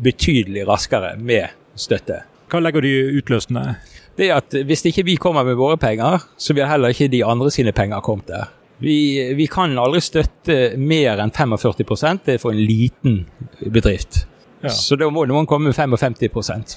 betydelig 0.00 0.66
raskere 0.68 1.14
med 1.20 1.52
støtte. 1.78 2.22
Hva 2.50 2.60
legger 2.62 2.84
de 2.84 2.94
utløsende? 3.20 3.76
Det 4.18 4.28
er 4.28 4.40
at 4.40 4.54
Hvis 4.66 4.84
ikke 4.84 5.04
vi 5.06 5.16
kommer 5.16 5.44
med 5.46 5.56
våre 5.56 5.78
penger, 5.78 6.26
så 6.36 6.54
vil 6.54 6.66
heller 6.68 6.92
ikke 6.92 7.08
de 7.08 7.24
andre 7.24 7.50
sine 7.50 7.72
penger 7.72 8.00
kommet 8.00 8.28
der. 8.28 8.50
Vi, 8.80 9.34
vi 9.36 9.46
kan 9.46 9.76
aldri 9.78 10.00
støtte 10.00 10.76
mer 10.80 11.20
enn 11.20 11.32
45 11.32 11.74
det 12.24 12.34
er 12.34 12.38
for 12.40 12.52
en 12.52 12.64
liten 12.64 13.26
bedrift. 13.60 14.24
Ja. 14.62 14.68
Så 14.68 14.96
da 14.96 15.08
må 15.12 15.24
noen 15.28 15.46
komme 15.48 15.70
med 15.70 15.76
55% 15.76 16.76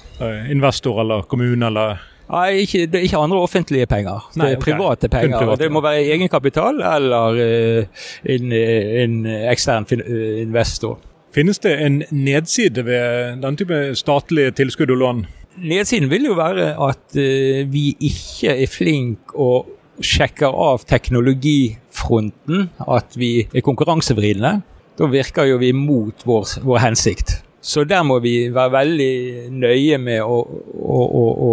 Investor 0.52 1.02
eller 1.02 1.26
kommune 1.28 1.68
eller 1.68 2.00
Nei, 2.34 2.64
ikke, 2.64 2.88
det 2.90 3.00
er 3.00 3.08
ikke 3.08 3.22
andre 3.22 3.42
offentlige 3.46 3.88
penger. 3.90 4.26
Nei, 4.36 4.48
det 4.48 4.56
er 4.56 4.60
ok. 4.60 4.66
private 4.66 5.10
penger. 5.14 5.38
private, 5.38 5.60
det 5.64 5.72
må 5.72 5.84
være 5.86 6.08
egenkapital 6.16 6.82
eller 6.82 7.38
uh, 7.38 8.08
en, 8.36 8.56
en 9.04 9.20
ekstern 9.52 9.88
eh, 10.00 10.42
investor. 10.42 10.98
Finnes 11.34 11.62
det 11.62 11.74
en 11.82 12.02
nedside 12.14 12.86
ved 12.86 13.40
den 13.42 13.58
type 13.58 13.80
statlige 13.98 14.54
tilskudd 14.60 14.94
og 14.94 15.02
lån? 15.02 15.24
Nedsiden 15.64 16.10
vil 16.10 16.26
jo 16.32 16.36
være 16.38 16.74
at 16.82 17.18
uh, 17.18 17.64
vi 17.70 17.92
ikke 18.02 18.58
er 18.58 18.70
flinke 18.70 19.38
og 19.38 19.70
sjekker 20.04 20.50
av 20.50 20.88
teknologifronten, 20.90 22.70
at 22.90 23.18
vi 23.20 23.34
er 23.46 23.66
konkurransevridende. 23.66 24.56
Da 24.98 25.10
virker 25.10 25.50
jo 25.50 25.60
vi 25.62 25.70
mot 25.74 26.26
vår, 26.26 26.58
vår 26.66 26.82
hensikt. 26.82 27.38
Så 27.64 27.86
der 27.88 28.04
må 28.04 28.18
vi 28.20 28.50
være 28.52 28.74
veldig 28.74 29.14
nøye 29.56 29.98
med 30.02 30.20
å, 30.26 30.40
å, 30.44 31.04
å, 31.04 31.24
å, 31.48 31.52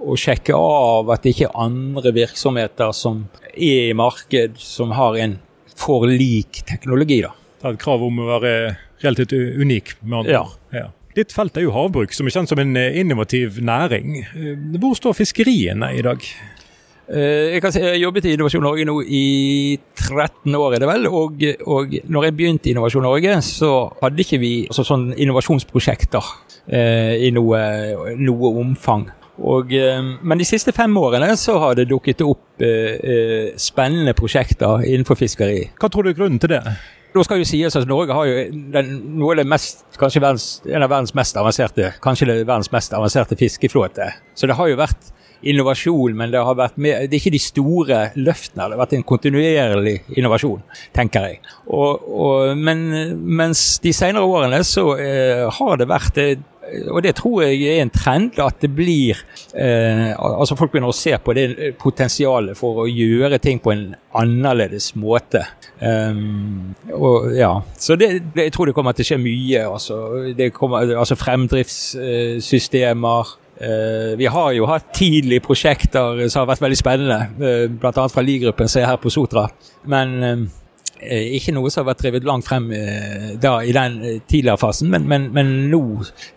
å 0.00 0.16
sjekke 0.18 0.54
av 0.56 1.10
at 1.12 1.22
det 1.24 1.34
ikke 1.34 1.48
er 1.50 1.58
andre 1.60 2.12
virksomheter 2.16 2.92
som 2.96 3.26
er 3.52 3.90
i 3.90 3.92
marked 3.96 4.56
som 4.60 4.94
har 4.96 5.18
en 5.20 5.38
for 5.80 6.06
lik 6.08 6.62
teknologi. 6.68 7.20
da. 7.24 7.32
Det 7.60 7.68
er 7.68 7.76
et 7.76 7.82
krav 7.82 8.02
om 8.04 8.18
å 8.22 8.28
være 8.30 8.54
relativt 9.04 9.32
unik. 9.34 9.94
med 10.02 10.18
andre 10.22 10.32
Ja. 10.32 10.44
ja. 10.72 10.86
Ditt 11.16 11.32
felt 11.34 11.56
er 11.58 11.62
jo 11.66 11.72
havbruk, 11.74 12.12
som 12.14 12.26
er 12.28 12.30
kjent 12.30 12.48
som 12.48 12.58
en 12.62 12.76
eh, 12.76 13.00
innovativ 13.00 13.58
næring. 13.60 14.20
Eh, 14.36 14.78
Hvor 14.78 14.94
står 14.94 15.16
fiskeriene 15.18 15.88
i 15.98 16.02
dag? 16.06 16.22
Eh, 17.10 17.50
Jeg, 17.56 17.62
kan 17.62 17.72
si, 17.72 17.80
jeg 17.80 17.90
har 17.96 17.98
jobbet 18.04 18.24
i 18.28 18.34
Innovasjon 18.36 18.62
Norge 18.62 18.84
nå 18.86 18.94
i 19.02 19.78
13 19.98 20.54
år, 20.54 20.74
er 20.76 20.78
det 20.84 20.88
vel. 20.88 21.08
Og, 21.08 21.42
og 21.66 21.96
når 22.06 22.28
jeg 22.28 22.36
begynte 22.38 22.70
i 22.70 22.74
Innovasjon 22.76 23.02
Norge, 23.02 23.40
så 23.42 23.90
hadde 24.00 24.22
ikke 24.22 24.38
vi 24.38 24.52
altså, 24.68 24.84
sånn 24.86 25.08
innovasjonsprosjekter 25.16 26.22
eh, 26.70 27.16
i 27.26 27.32
noe, 27.34 27.58
noe 28.16 28.52
omfang. 28.62 29.08
Og, 29.40 29.72
eh, 29.72 30.00
men 30.22 30.40
de 30.40 30.46
siste 30.48 30.72
fem 30.76 30.96
årene 31.00 31.32
så 31.40 31.56
har 31.62 31.76
det 31.78 31.88
dukket 31.90 32.24
opp 32.26 32.64
eh, 32.64 32.96
eh, 33.00 33.52
spennende 33.60 34.14
prosjekter 34.16 34.84
innenfor 34.84 35.18
fiskeri. 35.18 35.70
Hva 35.80 35.88
tror 35.88 36.04
du 36.04 36.12
er 36.12 36.18
grunnen 36.18 36.40
til 36.42 36.52
det? 36.54 36.64
Da 37.10 37.22
skal 37.26 37.40
jo 37.40 37.46
sies 37.48 37.74
at 37.74 37.88
Norge 37.90 38.14
har 38.14 38.28
jo 38.28 38.42
den, 38.74 38.90
noe 39.18 39.34
av 39.34 39.40
det 39.40 39.48
mest, 39.50 39.82
kanskje 39.98 40.22
verdens, 40.22 40.50
en 40.68 40.84
av 40.84 40.92
verdens 40.92 41.16
mest 41.18 41.38
avanserte 41.40 41.94
kanskje 42.04 42.28
det 42.28 42.36
er 42.36 42.44
verdens 42.44 42.70
mest 42.70 42.94
avanserte 42.94 43.38
fiskeflåte. 43.40 44.12
Så 44.38 44.46
det 44.46 44.54
har 44.60 44.70
jo 44.70 44.78
vært 44.78 45.10
innovasjon, 45.40 46.14
men 46.16 46.30
det 46.30 46.42
har 46.44 46.56
vært 46.58 46.78
mer, 46.80 47.06
det 47.08 47.16
er 47.16 47.22
ikke 47.22 47.34
de 47.34 47.42
store 47.42 48.00
løftene. 48.20 48.60
Det 48.60 48.76
har 48.76 48.82
vært 48.82 48.96
en 48.98 49.06
kontinuerlig 49.08 49.96
innovasjon, 50.20 50.62
tenker 50.96 51.26
jeg. 51.30 51.40
Og, 51.66 52.06
og, 52.06 52.60
men 52.60 52.84
mens 53.40 53.64
de 53.82 53.94
senere 53.96 54.28
årene 54.28 54.60
så 54.68 54.86
eh, 55.00 55.46
har 55.58 55.80
det 55.80 55.88
vært 55.90 56.20
eh, 56.20 56.36
og 56.90 57.02
det 57.02 57.14
tror 57.18 57.42
jeg 57.44 57.62
er 57.66 57.82
en 57.82 57.90
trend, 57.90 58.38
at 58.40 58.54
det 58.62 58.74
blir 58.74 59.18
eh, 59.54 60.14
Altså 60.20 60.56
folk 60.58 60.70
begynner 60.72 60.88
å 60.92 60.96
se 60.96 61.18
på 61.18 61.32
det 61.36 61.74
potensialet 61.80 62.58
for 62.58 62.72
å 62.84 62.90
gjøre 62.90 63.38
ting 63.42 63.58
på 63.62 63.70
en 63.74 63.94
annerledes 64.16 64.94
måte. 64.98 65.42
Um, 65.80 66.74
og 66.92 67.36
ja, 67.36 67.60
Så 67.78 67.96
det, 67.96 68.08
det, 68.34 68.42
jeg 68.48 68.52
tror 68.54 68.66
det 68.68 68.74
kommer 68.76 68.92
til 68.96 69.04
å 69.06 69.08
skje 69.12 69.18
mye. 69.22 69.60
Altså, 69.70 69.94
kommer, 70.56 70.78
altså 70.98 71.14
Fremdriftssystemer. 71.18 73.24
Eh, 73.60 74.16
vi 74.16 74.26
har 74.26 74.52
jo 74.56 74.66
hatt 74.70 74.86
tidlige 74.96 75.44
prosjekter 75.44 76.28
som 76.32 76.40
har 76.40 76.48
vært 76.54 76.62
veldig 76.64 76.78
spennende, 76.80 77.18
eh, 77.44 77.66
bl.a. 77.68 78.06
fra 78.08 78.22
Ligruppen 78.24 78.68
som 78.70 78.80
er 78.80 78.88
her 78.88 78.98
på 79.02 79.12
Sotra. 79.12 79.44
Men 79.84 80.08
eh, 80.24 80.46
ikke 81.02 81.54
noe 81.56 81.70
som 81.72 81.84
har 81.84 81.90
vært 81.94 82.02
drevet 82.04 82.26
langt 82.28 82.48
frem 82.48 82.70
eh, 82.76 83.30
da, 83.40 83.58
i 83.64 83.72
den 83.76 84.00
eh, 84.04 84.18
tidligere 84.28 84.60
fasen. 84.60 84.90
Men, 84.92 85.06
men, 85.08 85.28
men 85.36 85.54
nå 85.72 85.82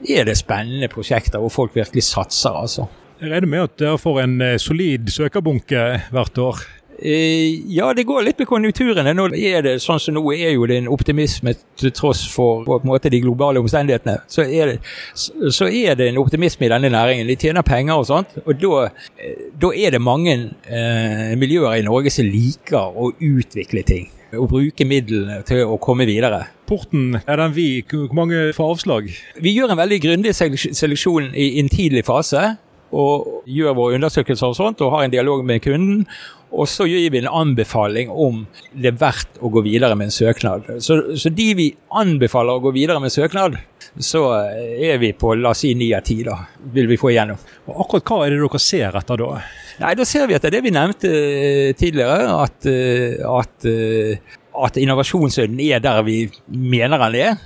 er 0.08 0.28
det 0.30 0.38
spennende 0.40 0.88
prosjekter 0.94 1.44
hvor 1.44 1.52
folk 1.54 1.76
virkelig 1.76 2.06
satser, 2.12 2.56
altså. 2.56 2.88
Jeg 3.22 3.32
regner 3.32 3.48
med 3.48 3.68
at 3.70 3.76
dere 3.80 4.00
får 4.02 4.24
en 4.24 4.40
eh, 4.42 4.58
solid 4.60 5.12
søkerbunke 5.14 5.84
hvert 6.12 6.38
år. 6.44 6.64
Eh, 7.00 7.60
Ja, 7.74 7.94
det 7.94 8.04
går 8.08 8.22
litt 8.24 8.40
med 8.40 8.48
konjunkturene. 8.48 9.14
Nå 9.18 9.26
er 9.36 9.64
det 9.66 9.74
sånn 9.82 10.00
som 10.00 10.14
nå 10.16 10.22
er 10.36 10.54
jo 10.54 10.68
det 10.70 10.78
en 10.82 10.90
optimisme 10.92 11.54
til 11.80 11.92
tross 11.96 12.22
for 12.32 12.64
på 12.68 12.78
en 12.80 12.88
måte 12.88 13.10
de 13.12 13.20
globale 13.24 13.60
omstendighetene. 13.64 14.20
Så 14.30 14.46
er, 14.46 14.74
det, 14.74 15.54
så 15.54 15.68
er 15.68 15.96
det 16.00 16.10
en 16.12 16.20
optimisme 16.22 16.68
i 16.68 16.72
denne 16.72 16.92
næringen. 16.94 17.28
De 17.28 17.36
tjener 17.40 17.66
penger 17.66 17.98
og 18.00 18.08
sånt. 18.12 18.36
Og 18.46 18.54
da, 18.62 18.84
eh, 19.20 19.48
da 19.60 19.72
er 19.76 19.96
det 19.96 20.02
mange 20.04 20.36
eh, 20.68 21.34
miljøer 21.40 21.80
i 21.82 21.88
Norge 21.88 22.14
som 22.14 22.30
liker 22.30 22.94
å 22.94 23.12
utvikle 23.20 23.84
ting. 23.88 24.12
Og 24.34 24.50
bruke 24.50 24.86
midlene 24.88 25.42
til 25.46 25.62
å 25.68 25.78
komme 25.82 26.08
videre. 26.10 26.48
Porten 26.66 27.20
er 27.22 27.38
den 27.38 27.54
vid? 27.54 27.92
Hvor 27.92 28.16
mange 28.18 28.48
får 28.56 28.72
avslag? 28.76 29.10
Vi 29.44 29.54
gjør 29.54 29.74
en 29.74 29.82
veldig 29.82 30.00
grundig 30.02 30.34
seleksjon 30.34 31.34
i 31.38 31.60
en 31.62 31.70
tidlig 31.70 32.06
fase. 32.08 32.56
Og 32.94 33.44
gjør 33.50 33.76
våre 33.78 33.98
undersøkelser 33.98 34.54
og 34.54 34.58
sånt, 34.60 34.82
og 34.86 34.94
har 34.94 35.08
en 35.08 35.14
dialog 35.14 35.42
med 35.46 35.64
kunden. 35.66 36.06
Og 36.54 36.68
så 36.70 36.86
gir 36.86 37.10
vi 37.10 37.24
en 37.24 37.32
anbefaling 37.32 38.12
om 38.12 38.44
det 38.78 38.92
er 38.92 39.00
verdt 39.02 39.40
å 39.42 39.50
gå 39.54 39.64
videre 39.66 39.96
med 39.98 40.12
en 40.12 40.14
søknad. 40.14 40.68
Så, 40.86 41.00
så 41.18 41.32
de 41.34 41.48
vi 41.58 41.72
anbefaler 41.98 42.60
å 42.60 42.62
gå 42.62 42.74
videre 42.76 43.02
med 43.02 43.14
søknad, 43.14 43.58
så 43.98 44.22
er 44.54 45.00
vi 45.02 45.12
på 45.18 45.34
la 45.38 45.54
oss 45.54 45.64
si 45.66 45.74
ni 45.78 45.90
av 45.98 46.06
ti, 46.06 46.20
da. 46.26 46.38
Vil 46.74 46.90
vi 46.90 47.00
få 47.02 47.10
igjennom. 47.14 47.42
Og 47.70 47.84
akkurat 47.86 48.12
hva 48.12 48.20
er 48.28 48.36
det 48.36 48.44
dere 48.44 48.62
ser 48.62 49.00
etter 49.02 49.22
da? 49.24 49.32
Nei, 49.82 49.96
da 49.98 50.06
ser 50.06 50.30
vi 50.30 50.38
etter 50.38 50.54
det 50.54 50.62
vi 50.66 50.74
nevnte 50.74 51.10
eh, 51.10 51.74
tidligere, 51.78 52.30
at, 52.38 52.70
eh, 52.70 53.18
at, 53.26 53.68
eh, 53.70 54.38
at 54.66 54.78
innovasjonsøden 54.82 55.58
er 55.66 55.82
der 55.82 56.02
vi 56.06 56.28
mener 56.48 57.02
den 57.08 57.20
er. 57.24 57.38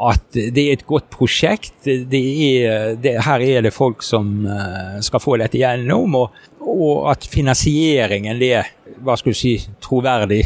At 0.00 0.32
det 0.32 0.62
er 0.62 0.72
et 0.78 0.86
godt 0.88 1.10
prosjekt. 1.12 1.84
Det 1.84 2.22
er, 2.22 2.96
det, 2.98 3.18
her 3.26 3.44
er 3.44 3.66
det 3.66 3.74
folk 3.74 4.02
som 4.02 4.46
eh, 4.48 4.98
skal 5.04 5.22
få 5.22 5.36
dette 5.40 5.60
igjennom. 5.60 6.16
Og, 6.18 6.40
og 6.62 7.10
at 7.12 7.26
finansieringen 7.28 8.40
er 8.42 8.72
hva 9.02 9.16
skal 9.18 9.34
du 9.34 9.38
si, 9.38 9.56
troverdig. 9.84 10.42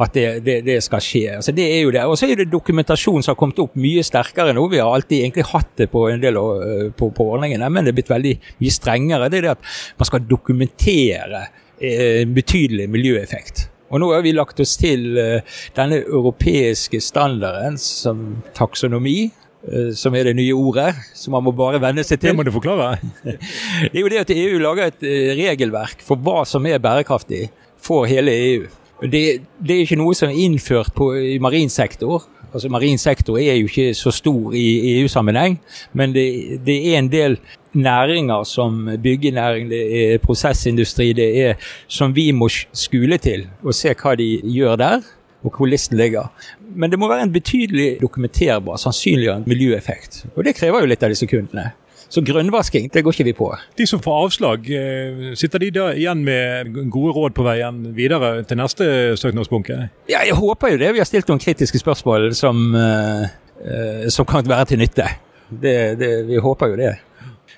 At 0.00 0.14
det, 0.14 0.26
det, 0.46 0.60
det 0.64 0.76
skal 0.84 1.02
skje. 1.02 1.24
Altså 1.40 1.52
det 1.56 1.64
er 1.66 1.80
jo 1.82 1.94
det. 1.94 2.04
Og 2.06 2.16
så 2.18 2.28
er 2.30 2.38
det 2.38 2.50
dokumentasjon 2.52 3.24
som 3.24 3.34
har 3.34 3.40
kommet 3.40 3.58
opp 3.60 3.74
mye 3.80 4.04
sterkere 4.06 4.54
nå. 4.56 4.68
Vi 4.70 4.80
har 4.80 4.92
alltid 4.94 5.24
egentlig 5.24 5.48
hatt 5.50 5.72
det 5.80 5.90
på 5.92 6.06
en 6.12 6.22
del 6.22 6.38
eh, 6.38 6.86
på, 6.96 7.10
på 7.16 7.26
ordningene, 7.34 7.72
men 7.72 7.88
det 7.88 7.94
er 7.94 7.98
blitt 7.98 8.14
veldig 8.14 8.36
mye 8.62 8.76
strengere. 8.76 9.32
Det 9.32 9.40
er 9.40 9.48
det 9.48 9.56
at 9.56 9.74
man 9.98 10.12
skal 10.12 10.28
dokumentere 10.30 11.44
eh, 11.80 12.22
betydelig 12.28 12.88
miljøeffekt. 12.92 13.69
Og 13.90 13.98
nå 13.98 14.10
har 14.14 14.22
vi 14.22 14.32
lagt 14.34 14.60
oss 14.62 14.76
til 14.78 15.18
eh, 15.18 15.46
denne 15.76 16.00
europeiske 16.04 17.00
standarden 17.02 17.78
som 17.80 18.40
taksonomi, 18.54 19.18
eh, 19.66 19.90
som 19.98 20.14
er 20.14 20.30
det 20.30 20.36
nye 20.38 20.54
ordet, 20.54 20.92
som 21.18 21.34
man 21.34 21.46
må 21.46 21.54
bare 21.58 21.82
venne 21.82 22.04
seg 22.06 22.20
til. 22.20 22.30
Det 22.30 22.38
må 22.38 22.46
du 22.46 22.54
forklare. 22.54 23.00
Det 23.90 23.96
er 23.96 24.04
jo 24.04 24.12
det 24.12 24.22
at 24.22 24.34
EU 24.34 24.60
lager 24.62 24.92
et 24.92 25.06
eh, 25.06 25.32
regelverk 25.40 26.04
for 26.06 26.22
hva 26.22 26.44
som 26.46 26.68
er 26.70 26.82
bærekraftig 26.82 27.48
for 27.80 28.06
hele 28.10 28.36
EU. 28.52 28.68
Det, 29.00 29.22
det 29.58 29.74
er 29.74 29.86
ikke 29.86 29.98
noe 29.98 30.14
som 30.14 30.30
er 30.30 30.38
innført 30.44 30.92
på, 30.94 31.14
i 31.16 31.38
marin 31.42 31.72
sektor. 31.72 32.28
Altså 32.52 32.68
Marin 32.68 32.98
sektor 32.98 33.38
er 33.38 33.54
jo 33.54 33.68
ikke 33.70 33.94
så 33.94 34.10
stor 34.10 34.54
i 34.56 34.98
EU-sammenheng, 34.98 35.60
men 35.92 36.14
det, 36.14 36.60
det 36.66 36.78
er 36.94 36.98
en 36.98 37.12
del 37.12 37.38
næringer 37.72 38.42
som 38.44 38.88
byggenæring, 39.02 39.70
det 39.70 39.82
er 40.14 40.18
prosessindustri, 40.18 41.12
det 41.12 41.28
er 41.44 41.54
som 41.88 42.16
vi 42.16 42.30
må 42.32 42.48
skule 42.72 43.18
til 43.18 43.46
og 43.62 43.74
se 43.74 43.94
hva 43.94 44.16
de 44.18 44.40
gjør 44.42 44.76
der, 44.76 45.06
og 45.44 45.54
hvor 45.56 45.66
listen 45.66 45.96
ligger. 45.96 46.26
Men 46.74 46.90
det 46.90 46.98
må 46.98 47.08
være 47.08 47.22
en 47.22 47.32
betydelig 47.32 48.00
dokumenterbar, 48.02 48.76
sannsynliggjørende 48.76 49.48
miljøeffekt. 49.48 50.24
Og 50.36 50.44
det 50.44 50.56
krever 50.58 50.82
jo 50.82 50.90
litt 50.90 51.02
av 51.02 51.14
disse 51.14 51.26
kundene. 51.30 51.70
Så 52.10 52.22
grønnvasking, 52.26 52.88
det 52.90 53.04
går 53.06 53.14
ikke 53.14 53.26
vi 53.28 53.34
på. 53.38 53.48
De 53.78 53.86
som 53.86 54.00
får 54.02 54.24
avslag, 54.24 54.66
eh, 54.74 55.34
sitter 55.38 55.62
de 55.62 55.70
da 55.76 55.84
igjen 55.94 56.24
med 56.26 56.72
gode 56.90 57.14
råd 57.14 57.36
på 57.36 57.46
veien 57.46 57.94
videre 57.94 58.42
til 58.42 58.58
neste 58.58 58.84
søknadsbunke? 59.20 59.76
Ja, 60.10 60.24
jeg 60.26 60.34
håper 60.34 60.74
jo 60.74 60.80
det. 60.82 60.92
Vi 60.96 61.02
har 61.02 61.06
stilt 61.06 61.30
noen 61.30 61.42
kritiske 61.42 61.78
spørsmål 61.78 62.34
som, 62.34 62.74
eh, 62.74 63.28
eh, 63.62 64.08
som 64.08 64.26
kan 64.26 64.42
være 64.42 64.72
til 64.72 64.82
nytte. 64.82 65.06
Det, 65.50 65.98
det, 65.98 66.26
vi 66.26 66.36
håper 66.42 66.74
jo 66.74 66.76
det. 66.76 66.96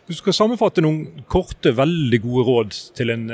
Du 0.08 0.12
skal 0.14 0.32
sammenfatte 0.36 0.84
noen 0.84 1.24
korte, 1.28 1.72
veldig 1.72 2.20
gode 2.20 2.44
råd 2.44 2.76
til 2.94 3.10
en 3.10 3.30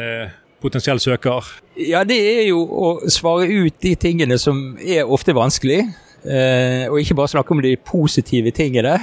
potensiell 0.62 1.00
søker. 1.00 1.46
Ja, 1.78 2.02
det 2.06 2.18
er 2.18 2.44
jo 2.48 2.62
å 2.66 2.90
svare 3.10 3.48
ut 3.48 3.78
de 3.82 3.94
tingene 4.00 4.38
som 4.40 4.76
er 4.82 5.08
ofte 5.08 5.34
vanskelig, 5.36 5.80
eh, 6.24 6.84
og 6.90 6.98
ikke 7.00 7.16
bare 7.18 7.32
snakke 7.34 7.54
om 7.54 7.62
de 7.62 7.76
positive 7.76 8.52
tingene. 8.54 8.96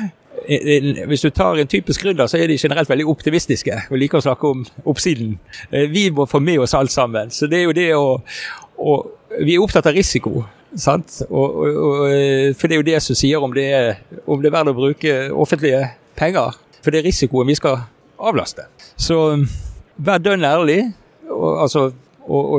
Eh, 0.48 1.06
Hvis 1.08 1.22
du 1.22 1.30
tar 1.30 1.58
en 1.58 1.68
typisk 1.68 2.04
gründer, 2.04 2.28
så 2.28 2.38
er 2.38 2.48
de 2.48 2.58
generelt 2.62 2.90
veldig 2.90 3.08
optimistiske 3.10 3.78
og 3.90 3.98
liker 3.98 4.20
å 4.20 4.26
snakke 4.26 4.52
om 4.52 4.66
oppsiden. 4.86 5.38
Eh, 5.72 5.88
Vi 5.90 6.10
må 6.10 6.26
få 6.30 6.40
med 6.40 6.60
oss 6.60 6.74
alt 6.74 6.92
sammen. 6.92 7.30
Så 7.32 7.48
det 7.50 7.60
er 7.60 7.64
jo 7.64 7.72
det 7.76 7.90
å, 7.96 8.22
å 8.78 8.96
Vi 9.42 9.56
er 9.56 9.60
opptatt 9.64 9.88
av 9.90 9.94
risiko. 9.96 10.46
Sant? 10.78 11.22
Og, 11.30 11.56
og, 11.56 11.76
og, 11.76 12.06
eh, 12.12 12.54
for 12.54 12.68
det 12.68 12.76
er 12.76 12.82
jo 12.82 12.88
det 12.92 13.02
som 13.04 13.16
sier 13.16 13.44
om 13.44 13.54
det 13.54 13.66
er, 13.74 13.98
om 14.28 14.42
det 14.42 14.52
er 14.52 14.56
verdt 14.56 14.72
å 14.72 14.78
bruke 14.78 15.16
offentlige 15.34 15.82
penger. 16.16 16.56
For 16.84 16.92
det 16.92 17.02
er 17.02 17.08
risikoen 17.10 17.48
vi 17.48 17.56
skal 17.56 17.82
avlaste. 18.20 18.68
Så 18.96 19.18
vær 19.98 20.20
dønn 20.24 20.46
ærlig. 20.46 20.94
Og, 21.30 21.62
altså, 21.66 21.90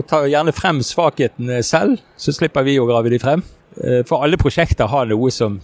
ta 0.08 0.24
gjerne 0.28 0.52
frem 0.52 0.82
svakhetene 0.84 1.62
selv, 1.64 1.98
så 2.16 2.32
slipper 2.34 2.66
vi 2.66 2.76
å 2.78 2.86
grave 2.86 3.10
de 3.10 3.18
frem. 3.18 3.42
For 4.08 4.22
alle 4.24 4.38
prosjekter 4.40 4.88
har 4.88 5.08
noe 5.10 5.30
som 5.34 5.58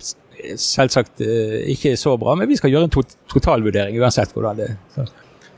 selvsagt 0.61 1.23
eh, 1.25 1.63
ikke 1.73 1.97
så 2.01 2.17
bra, 2.21 2.37
men 2.39 2.51
vi 2.51 2.59
skal 2.59 2.73
gjøre 2.73 2.89
en 2.89 2.95
to 2.95 3.05
totalvurdering 3.33 3.99
uansett 4.01 4.35
hvordan 4.35 4.61
det. 4.63 4.71
Så. 4.95 5.07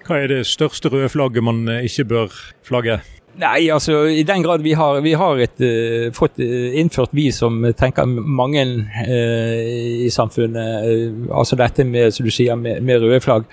Hva 0.05 0.21
er 0.21 0.33
det 0.33 0.45
største 0.49 0.93
røde 0.93 1.09
flagget 1.13 1.45
man 1.45 1.65
ikke 1.81 2.05
bør 2.11 2.39
flagge? 2.67 3.01
Nei, 3.41 3.67
altså 3.75 4.05
i 4.07 4.23
den 4.23 4.45
grad 4.45 4.63
vi 4.63 4.77
har, 4.79 5.01
vi 5.03 5.17
har 5.19 5.41
et, 5.43 5.59
uh, 5.59 6.13
fått 6.15 6.39
innført, 6.39 7.11
vi 7.17 7.33
som 7.35 7.65
tenker 7.75 8.07
mange 8.07 8.63
uh, 8.63 10.05
i 10.07 10.11
samfunnet, 10.13 10.87
uh, 10.87 11.33
altså 11.41 11.59
dette 11.59 11.89
med, 11.89 12.15
som 12.15 12.29
du 12.29 12.31
sier, 12.31 12.55
med, 12.55 12.79
med 12.85 13.03
røde 13.03 13.19
flagg. 13.25 13.49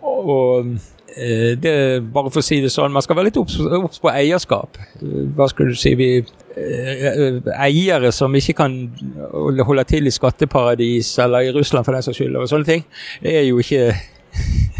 Og 0.00 0.72
Eh, 1.16 1.58
det 1.60 1.74
bare 2.12 2.30
for 2.32 2.40
å 2.40 2.44
si 2.44 2.60
det 2.64 2.70
sånn, 2.72 2.92
Man 2.92 3.04
skal 3.04 3.18
være 3.18 3.28
litt 3.28 3.40
obs 3.40 4.00
på 4.00 4.12
eierskap. 4.12 4.78
Eh, 5.00 5.26
hva 5.36 5.48
skal 5.50 5.72
du 5.72 5.76
si, 5.76 5.94
vi 5.98 6.08
eh, 6.22 6.30
Eiere 6.56 8.12
som 8.12 8.34
ikke 8.34 8.56
kan 8.58 8.76
holde 9.32 9.84
til 9.88 10.06
i 10.06 10.14
skatteparadis 10.14 11.14
eller 11.22 11.48
i 11.48 11.52
Russland 11.54 11.84
for 11.86 11.96
den 11.96 12.04
saks 12.04 12.20
skyld, 12.20 12.36
og 12.36 12.48
sånne 12.50 12.68
ting, 12.68 12.86
er 13.22 13.46
jo 13.46 13.58
ikke 13.62 13.92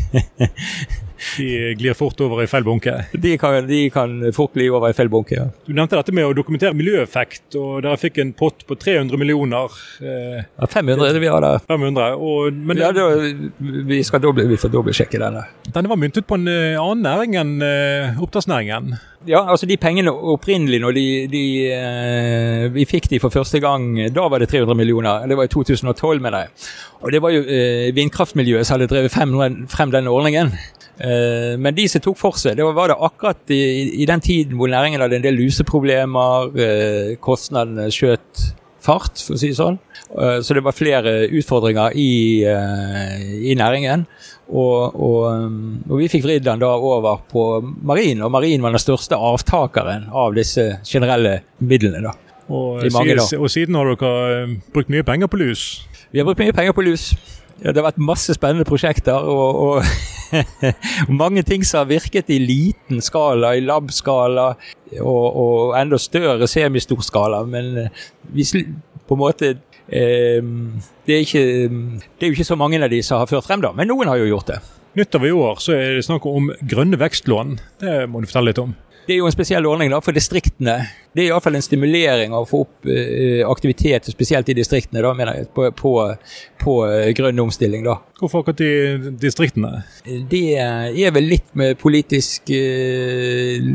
De 1.36 1.74
glir 1.78 1.94
fort 1.96 2.20
over 2.24 2.42
i 2.42 2.48
feil 2.50 2.64
bunke? 2.66 2.94
De 3.12 3.34
kan, 3.40 3.58
de 3.66 3.80
kan 3.94 4.14
fort 4.34 4.56
gli 4.58 4.68
over 4.72 4.90
i 4.90 4.96
feil 4.96 5.10
bunke, 5.12 5.36
ja. 5.38 5.46
Du 5.66 5.72
nevnte 5.76 5.98
dette 5.98 6.14
med 6.14 6.28
å 6.28 6.34
dokumentere 6.36 6.76
miljøeffekt, 6.76 7.54
og 7.58 7.82
dere 7.84 8.00
fikk 8.00 8.20
en 8.22 8.32
pott 8.36 8.66
på 8.68 8.76
300 8.78 9.20
millioner. 9.20 9.72
Eh, 10.02 10.42
ja, 10.42 10.68
500 10.68 11.08
er 11.08 11.16
det 11.16 11.22
vi 11.22 11.30
har 11.32 11.44
der. 11.44 11.62
500, 11.68 12.18
og, 12.18 12.58
men 12.70 12.82
ja, 12.82 12.90
da, 12.96 13.08
vi 13.92 14.02
skal 14.06 14.22
doble, 14.24 14.48
vi 14.50 14.58
får 14.60 14.74
dobbeltsjekke 14.74 15.22
denne. 15.22 15.46
Denne 15.72 15.92
var 15.92 16.00
myntet 16.00 16.28
på 16.28 16.38
en 16.40 16.50
uh, 16.50 16.82
annen 16.82 17.06
næring 17.06 17.38
enn 17.40 17.54
uh, 17.64 18.22
oppdrettsnæringen? 18.22 18.96
Ja, 19.28 19.44
altså 19.46 19.68
de 19.70 19.78
pengene 19.78 20.10
opprinnelig 20.10 20.80
når 20.82 20.96
de, 20.96 21.04
de 21.30 21.42
eh, 21.70 22.64
Vi 22.74 22.82
fikk 22.90 23.04
de 23.12 23.20
for 23.22 23.30
første 23.30 23.60
gang, 23.62 23.84
da 24.10 24.24
var 24.26 24.42
det 24.42 24.48
300 24.50 24.74
millioner. 24.74 25.28
Det 25.30 25.36
var 25.38 25.46
i 25.46 25.52
2012, 25.52 26.18
mener 26.24 26.42
jeg. 26.42 26.66
Og 27.06 27.14
det 27.14 27.20
var 27.22 27.30
jo 27.30 27.44
vindkraftmiljøet 27.94 28.66
som 28.66 28.80
hadde 28.80 28.90
drevet 28.90 29.14
frem, 29.14 29.36
frem 29.70 29.94
den 29.94 30.10
ordningen. 30.10 30.50
Eh, 31.00 31.54
men 31.58 31.74
de 31.76 31.86
som 31.88 32.02
tok 32.04 32.18
for 32.20 32.38
seg, 32.38 32.58
det 32.58 32.66
var 32.66 32.92
det 32.92 32.98
akkurat 33.00 33.52
i, 33.54 33.62
i 34.02 34.08
den 34.08 34.20
tiden 34.22 34.58
hvor 34.58 34.70
næringen 34.70 35.00
hadde 35.00 35.18
en 35.18 35.24
del 35.24 35.38
luseproblemer, 35.40 36.52
eh, 36.60 37.14
kostnadene 37.22 37.88
skjøt 37.92 38.50
fart, 38.82 39.20
for 39.22 39.36
å 39.36 39.40
si 39.40 39.52
det 39.52 39.58
sånn. 39.58 39.78
Eh, 40.12 40.38
så 40.44 40.56
det 40.56 40.64
var 40.66 40.76
flere 40.76 41.14
utfordringer 41.30 41.96
i, 41.96 42.44
i 42.44 43.56
næringen. 43.58 44.04
Og, 44.52 44.98
og, 45.00 45.20
og, 45.88 45.94
vi 45.96 46.10
fikk 46.12 46.26
vridd 46.26 46.44
den 46.44 46.60
da 46.60 46.74
over 46.76 47.22
på 47.30 47.46
marin, 47.88 48.20
og 48.20 48.34
marin 48.34 48.64
var 48.64 48.74
den 48.74 48.82
største 48.82 49.16
avtakeren 49.16 50.10
av 50.12 50.36
disse 50.36 50.74
generelle 50.84 51.38
midlene. 51.62 52.02
da. 52.10 52.16
Og, 52.52 52.82
siden, 52.90 53.22
og 53.38 53.48
siden 53.48 53.78
har 53.78 53.88
dere 53.94 54.58
brukt 54.74 54.90
mye 54.92 55.06
penger 55.06 55.30
på 55.30 55.40
lus? 55.40 55.86
Vi 56.12 56.20
har 56.20 56.26
brukt 56.28 56.42
mye 56.42 56.52
penger 56.52 56.76
på 56.76 56.84
lus. 56.84 57.12
Ja, 57.62 57.70
det 57.70 57.78
har 57.78 57.92
vært 57.92 58.02
masse 58.02 58.34
spennende 58.34 58.66
prosjekter. 58.66 59.22
og, 59.22 59.84
og 61.06 61.12
mange 61.22 61.44
ting 61.46 61.64
som 61.66 61.82
har 61.82 61.90
virket 61.92 62.30
i 62.32 62.40
liten 62.42 63.02
skala, 63.04 63.54
i 63.54 63.62
lab-skala 63.62 64.48
og, 65.00 65.26
og, 65.28 65.74
enda 65.78 66.00
større 66.00 66.48
semistor 66.50 67.02
skala. 67.06 67.44
Men 67.46 67.84
eh, 67.84 68.04
vi, 68.34 68.46
på 69.06 69.16
en 69.16 69.22
måte 69.22 69.52
eh, 69.52 70.42
det, 71.06 71.14
er 71.14 71.22
ikke, 71.22 71.44
det 71.70 72.26
er 72.26 72.32
jo 72.32 72.38
ikke 72.38 72.50
så 72.50 72.58
mange 72.58 72.82
av 72.82 72.90
de 72.92 73.02
som 73.06 73.22
har 73.22 73.30
ført 73.30 73.46
frem, 73.46 73.62
da. 73.64 73.74
Men 73.76 73.92
noen 73.92 74.10
har 74.10 74.18
jo 74.20 74.30
gjort 74.32 74.54
det. 74.54 74.62
Nytt 74.98 75.14
av 75.16 75.24
i 75.24 75.32
år 75.32 75.60
så 75.64 75.76
er 75.76 75.94
det 75.96 76.06
snakk 76.08 76.26
om 76.28 76.50
grønne 76.68 76.98
vekstlån. 77.00 77.54
Det 77.80 78.00
må 78.10 78.20
du 78.20 78.28
fortelle 78.28 78.50
litt 78.50 78.60
om. 78.60 78.74
Det 79.06 79.16
er 79.16 79.22
jo 79.22 79.26
en 79.26 79.34
spesiell 79.34 79.66
ordning 79.66 79.90
da, 79.90 79.98
for 80.04 80.14
distriktene. 80.14 80.76
Det 81.12 81.24
er 81.24 81.28
iallfall 81.28 81.58
en 81.58 81.64
stimulering 81.64 82.32
av 82.32 82.46
å 82.46 82.48
få 82.48 82.62
opp 82.64 82.88
uh, 82.88 83.42
aktivitet, 83.50 84.08
spesielt 84.14 84.48
i 84.48 84.56
distriktene, 84.56 85.02
da, 85.04 85.12
mener 85.16 85.42
jeg, 85.42 85.50
på, 85.52 85.66
på, 85.76 85.92
på 86.62 86.76
uh, 86.88 87.10
grønn 87.16 87.42
omstilling. 87.44 87.84
da. 87.84 87.98
Hvorfor 88.20 88.42
akkurat 88.42 88.62
i 88.64 89.12
distriktene? 89.20 89.82
Det 90.06 90.44
er 90.56 91.12
vel 91.12 91.28
litt 91.34 91.52
med 91.58 91.76
politisk 91.82 92.52
uh, 92.56 93.72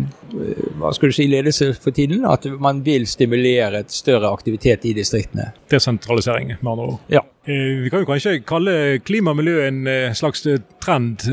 hva 0.78 0.92
skal 0.96 1.12
du 1.12 1.16
si, 1.16 1.28
ledelse 1.30 1.72
for 1.78 1.96
tiden. 1.96 2.26
At 2.28 2.48
man 2.62 2.82
vil 2.86 3.08
stimulere 3.10 3.84
et 3.84 3.94
større 3.94 4.32
aktivitet 4.34 4.86
i 4.88 4.94
distriktene. 4.98 5.52
Desentralisering, 5.72 6.56
med 6.60 6.72
andre 6.74 6.94
ord. 6.94 7.02
Ja. 7.12 7.24
Eh, 7.48 7.84
vi 7.84 7.90
kan 7.90 8.02
jo 8.04 8.10
kanskje 8.10 8.42
kalle 8.44 8.72
klima 9.08 9.32
og 9.32 9.40
miljø 9.40 9.62
en 9.64 9.86
eh, 9.88 10.16
slags 10.18 10.44
eh, 10.52 10.60
trend. 10.84 11.24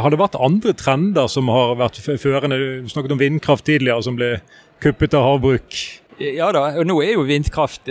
Har 0.00 0.12
det 0.12 0.20
vært 0.20 0.38
andre 0.40 0.72
trender 0.76 1.28
som 1.28 1.50
har 1.52 1.74
vært 1.80 2.00
førende? 2.00 2.56
Du 2.56 2.88
snakket 2.92 3.12
om 3.12 3.20
vindkraft 3.20 3.66
tidligere, 3.68 4.04
som 4.04 4.16
ble 4.16 4.38
kuppet 4.82 5.14
av 5.16 5.24
havbruk. 5.26 5.78
Ja 6.20 6.48
da, 6.54 6.70
og 6.80 6.86
nå 6.88 7.00
er 7.04 7.12
jo 7.16 7.26
vindkraft 7.28 7.88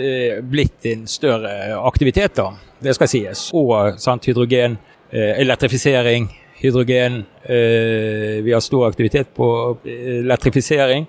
blitt 0.50 0.86
en 0.90 1.06
større 1.10 1.76
aktivitet, 1.86 2.34
da. 2.38 2.50
Det 2.82 2.94
skal 2.96 3.08
sies. 3.10 3.50
Og 3.54 4.00
sant, 4.02 4.26
hydrogen, 4.26 4.74
elektrifisering, 5.12 6.26
hydrogen. 6.58 7.20
Vi 7.46 8.50
har 8.52 8.64
stor 8.64 8.88
aktivitet 8.88 9.30
på 9.36 9.48
elektrifisering. 9.86 11.06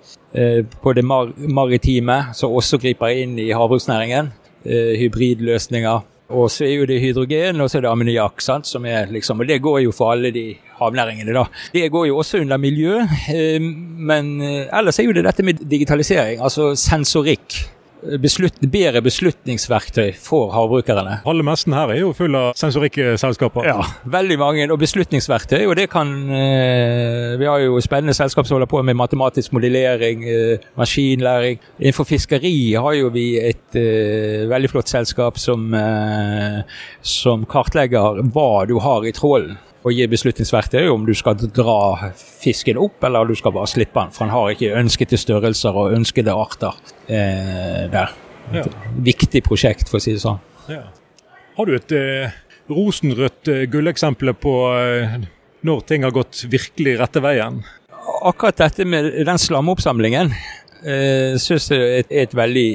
På 0.82 0.94
det 0.94 1.04
maritime, 1.04 2.20
som 2.38 2.54
også 2.54 2.78
griper 2.82 3.18
inn 3.24 3.34
i 3.42 3.50
havbruksnæringen. 3.50 4.30
Hybridløsninger. 4.64 6.06
Og 6.28 6.50
så 6.52 6.66
er 6.66 6.74
jo 6.74 6.86
det 6.88 7.00
hydrogen, 7.00 7.60
og 7.64 7.70
så 7.70 7.78
er 7.78 7.86
det 7.86 7.90
ammoniakk. 7.90 8.40
som 8.40 8.84
er 8.84 9.06
liksom, 9.10 9.40
Og 9.40 9.48
det 9.48 9.62
går 9.62 9.78
jo 9.84 9.92
for 9.92 10.12
alle 10.12 10.30
de 10.30 10.56
havnæringene, 10.78 11.32
da. 11.32 11.44
Det 11.72 11.90
går 11.90 12.06
jo 12.06 12.18
også 12.18 12.40
under 12.40 12.56
miljø. 12.56 13.00
Eh, 13.32 13.60
men 13.60 14.40
eh, 14.42 14.68
ellers 14.78 14.98
er 14.98 15.04
jo 15.04 15.12
det 15.12 15.24
dette 15.24 15.42
med 15.42 15.54
digitalisering, 15.64 16.40
altså 16.42 16.74
sensorikk 16.76 17.77
beslut, 18.22 18.58
bedre 18.72 19.02
beslutningsverktøy 19.04 20.12
for 20.22 20.52
havbrukerne. 20.54 21.18
Alle 21.28 21.44
messen 21.46 21.74
her 21.76 21.92
er 21.92 22.00
jo 22.02 22.12
full 22.16 22.36
av 22.38 22.52
sensorikkselskaper. 22.58 23.66
Ja, 23.68 23.84
veldig 24.08 24.38
mange. 24.40 24.66
Og 24.72 24.80
beslutningsverktøy. 24.80 25.64
Og 25.68 25.76
det 25.78 25.88
kan 25.92 26.12
eh, 26.34 27.36
Vi 27.40 27.48
har 27.48 27.62
jo 27.62 27.80
spennende 27.84 28.16
selskap 28.16 28.48
som 28.48 28.58
holder 28.58 28.70
på 28.70 28.82
med 28.86 28.98
matematisk 28.98 29.52
modellering, 29.56 30.24
eh, 30.28 30.66
maskinlæring. 30.78 31.60
Innenfor 31.78 32.08
fiskeri 32.08 32.74
har 32.74 32.98
jo 32.98 33.12
vi 33.14 33.28
et 33.40 33.78
eh, 33.78 34.48
veldig 34.50 34.72
flott 34.72 34.90
selskap 34.90 35.38
som, 35.38 35.70
som 37.02 37.44
kartlegger 37.48 38.22
hva 38.32 38.50
du 38.68 38.78
har 38.82 39.06
i 39.06 39.14
trålen 39.14 39.56
og 39.86 39.94
gi 39.94 40.06
beslutningsverktøy 40.10 40.88
om 40.90 41.04
du 41.06 41.14
skal 41.16 41.38
dra 41.54 42.10
fisken 42.18 42.80
opp, 42.82 42.98
eller 43.06 43.28
du 43.28 43.36
skal 43.38 43.54
bare 43.54 43.70
slippe 43.70 44.00
den. 44.00 44.14
For 44.14 44.26
han 44.26 44.34
har 44.34 44.54
ikke 44.54 44.74
ønskede 44.80 45.20
størrelser 45.20 45.76
og 45.78 45.94
ønskede 45.96 46.34
arter 46.34 46.78
eh, 47.06 47.84
der. 47.92 48.16
Ja. 48.48 48.62
viktig 49.04 49.42
prosjekt, 49.44 49.90
for 49.90 49.98
å 49.98 50.00
si 50.00 50.14
det 50.14 50.22
sånn. 50.22 50.38
Ja. 50.72 50.86
Har 51.58 51.68
du 51.68 51.74
et 51.76 51.92
eh, 51.92 52.36
rosenrødt 52.72 53.50
eh, 53.52 53.66
gulleksempel 53.68 54.32
på 54.40 54.54
eh, 54.78 55.18
når 55.68 55.82
ting 55.88 56.06
har 56.06 56.14
gått 56.16 56.44
virkelig 56.50 56.96
rette 57.00 57.22
veien? 57.24 57.60
Akkurat 58.24 58.60
dette 58.60 58.86
med 58.88 59.10
den 59.28 59.40
slamoppsamlingen 59.42 60.32
eh, 60.32 61.36
syns 61.40 61.68
jeg 61.72 61.82
er 61.82 61.96
et, 62.02 62.14
et, 62.24 62.36
veldig 62.36 62.68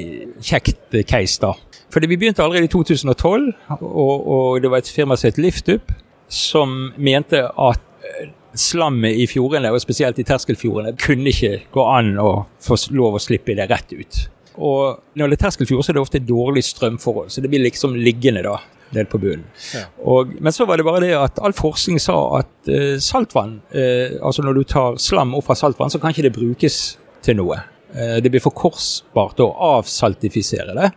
kjekt 0.44 0.98
case. 1.10 1.40
da. 1.42 1.54
Fordi 1.94 2.10
Vi 2.10 2.18
begynte 2.20 2.42
allerede 2.42 2.68
i 2.68 2.72
2012, 2.72 3.52
og, 3.80 4.14
og 4.36 4.62
det 4.62 4.70
var 4.70 4.82
et 4.82 4.94
firma 4.94 5.16
som 5.18 5.30
het 5.30 5.42
Liftup, 5.42 5.92
som 6.34 6.92
mente 6.96 7.40
at 7.46 7.82
eh, 8.04 8.30
slammet 8.58 9.18
i 9.18 9.26
fjordene, 9.30 9.72
og 9.74 9.82
spesielt 9.82 10.18
i 10.18 10.26
terskelfjordene, 10.26 10.94
kunne 11.00 11.30
ikke 11.30 11.64
gå 11.74 11.88
an 11.90 12.14
å 12.22 12.30
få 12.62 12.78
lov 12.94 13.18
å 13.18 13.22
slippe 13.22 13.56
det 13.58 13.68
rett 13.70 13.94
ut. 13.94 14.20
Og 14.54 15.18
når 15.18 15.32
det 15.32 15.38
er 15.38 15.44
terskelfjord, 15.48 15.82
så 15.82 15.92
er 15.92 15.98
det 15.98 16.04
ofte 16.04 16.22
dårlig 16.22 16.62
strømforhold, 16.66 17.32
så 17.34 17.42
det 17.42 17.50
blir 17.50 17.64
liksom 17.64 17.96
liggende 17.98 18.44
da, 18.46 18.58
ned 18.94 19.08
på 19.10 19.18
bunnen. 19.22 19.46
Ja. 19.74 19.86
Og, 20.06 20.34
men 20.38 20.54
så 20.54 20.66
var 20.68 20.78
det 20.78 20.86
bare 20.86 21.02
det 21.02 21.14
at 21.18 21.40
all 21.42 21.56
forskning 21.56 21.98
sa 22.02 22.16
at 22.40 22.70
uh, 22.70 22.94
saltvann, 23.02 23.58
uh, 23.74 24.18
altså 24.22 24.44
når 24.46 24.60
du 24.60 24.66
tar 24.70 25.00
slam 25.02 25.34
opp 25.34 25.48
fra 25.48 25.58
saltvann, 25.58 25.90
så 25.90 25.98
kan 26.02 26.14
ikke 26.14 26.28
det 26.28 26.36
brukes 26.36 26.82
til 27.26 27.40
noe. 27.40 27.58
Uh, 27.94 28.20
det 28.22 28.30
blir 28.30 28.44
for 28.44 28.54
korsbart 28.54 29.42
å 29.42 29.50
avsaltifisere 29.74 30.76
det. 30.78 30.92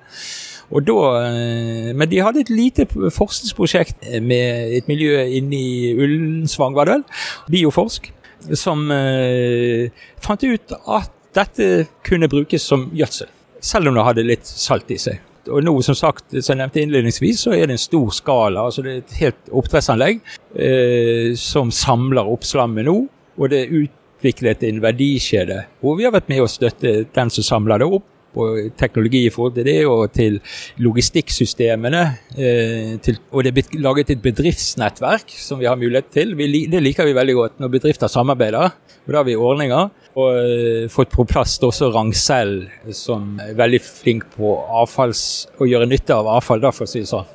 Og 0.68 0.84
da, 0.84 0.98
eh, 1.24 1.92
men 1.96 2.10
de 2.12 2.24
hadde 2.24 2.44
et 2.44 2.52
lite 2.52 2.88
forskningsprosjekt 2.92 4.04
med 4.22 4.74
et 4.78 4.88
miljø 4.92 5.22
inne 5.24 5.56
i 5.56 5.94
Ullensvang, 5.96 6.76
var 6.76 6.90
det 6.90 6.98
vel, 6.98 7.06
Bioforsk, 7.54 8.12
som 8.54 8.90
eh, 8.92 9.88
fant 10.24 10.44
ut 10.44 10.76
at 10.76 11.14
dette 11.38 11.88
kunne 12.08 12.30
brukes 12.32 12.66
som 12.68 12.90
gjødsel. 12.96 13.32
Selv 13.64 13.90
om 13.90 13.98
det 13.98 14.06
hadde 14.06 14.28
litt 14.28 14.48
salt 14.48 14.92
i 14.94 15.00
seg. 15.02 15.24
Og 15.48 15.64
nå, 15.64 15.72
som 15.86 15.96
sagt, 15.96 16.34
som 16.44 16.54
jeg 16.54 16.60
nevnte 16.60 16.82
innledningsvis, 16.82 17.46
så 17.46 17.54
er 17.56 17.70
det 17.70 17.78
en 17.78 17.82
stor 17.82 18.12
skala. 18.12 18.66
altså 18.68 18.84
Det 18.84 18.92
er 18.92 18.98
et 19.04 19.16
helt 19.22 19.54
oppdrettsanlegg 19.56 20.20
eh, 20.60 21.32
som 21.40 21.72
samler 21.72 22.28
opp 22.28 22.44
slammet 22.44 22.88
nå. 22.90 22.98
Og 23.38 23.54
det 23.54 23.64
er 23.64 23.74
utviklet 23.80 24.66
en 24.68 24.82
verdikjede 24.84 25.64
hvor 25.80 25.96
vi 25.98 26.08
har 26.08 26.16
vært 26.16 26.30
med 26.32 26.44
å 26.44 26.52
støtte 26.52 27.06
den 27.16 27.34
som 27.34 27.46
samler 27.46 27.80
det 27.84 27.90
opp 28.00 28.06
og 28.38 28.60
teknologi 28.78 29.24
i 29.28 29.32
forhold 29.34 29.56
til 29.56 29.68
det, 29.68 29.78
og 29.88 30.12
til 30.14 30.40
logistikksystemene. 30.84 32.04
Eh, 32.38 32.98
til, 33.04 33.20
og 33.32 33.44
det 33.44 33.52
er 33.52 33.58
blitt 33.60 33.78
laget 33.80 34.12
et 34.14 34.24
bedriftsnettverk 34.24 35.32
som 35.38 35.62
vi 35.62 35.70
har 35.70 35.80
mulighet 35.80 36.12
til. 36.14 36.36
Vi, 36.38 36.66
det 36.72 36.84
liker 36.84 37.08
vi 37.08 37.16
veldig 37.18 37.38
godt 37.38 37.64
når 37.64 37.74
bedrifter 37.78 38.12
samarbeider. 38.12 38.70
og 39.06 39.12
Da 39.14 39.22
har 39.22 39.28
vi 39.28 39.36
ordninger. 39.36 39.90
Og 40.18 40.34
uh, 40.34 40.90
fått 40.90 41.12
på 41.14 41.28
plass 41.30 41.60
også 41.62 41.92
Rangsell, 41.94 42.64
som 42.96 43.36
er 43.44 43.54
veldig 43.58 43.80
flink 43.86 44.26
på 44.34 44.56
avfalls, 44.82 45.22
å 45.62 45.68
gjøre 45.70 45.86
nytte 45.90 46.16
av 46.16 46.30
avfall, 46.40 46.64
da, 46.64 46.72
for 46.74 46.88
å 46.88 46.90
si 46.90 47.04
det 47.04 47.12
sånn. 47.12 47.28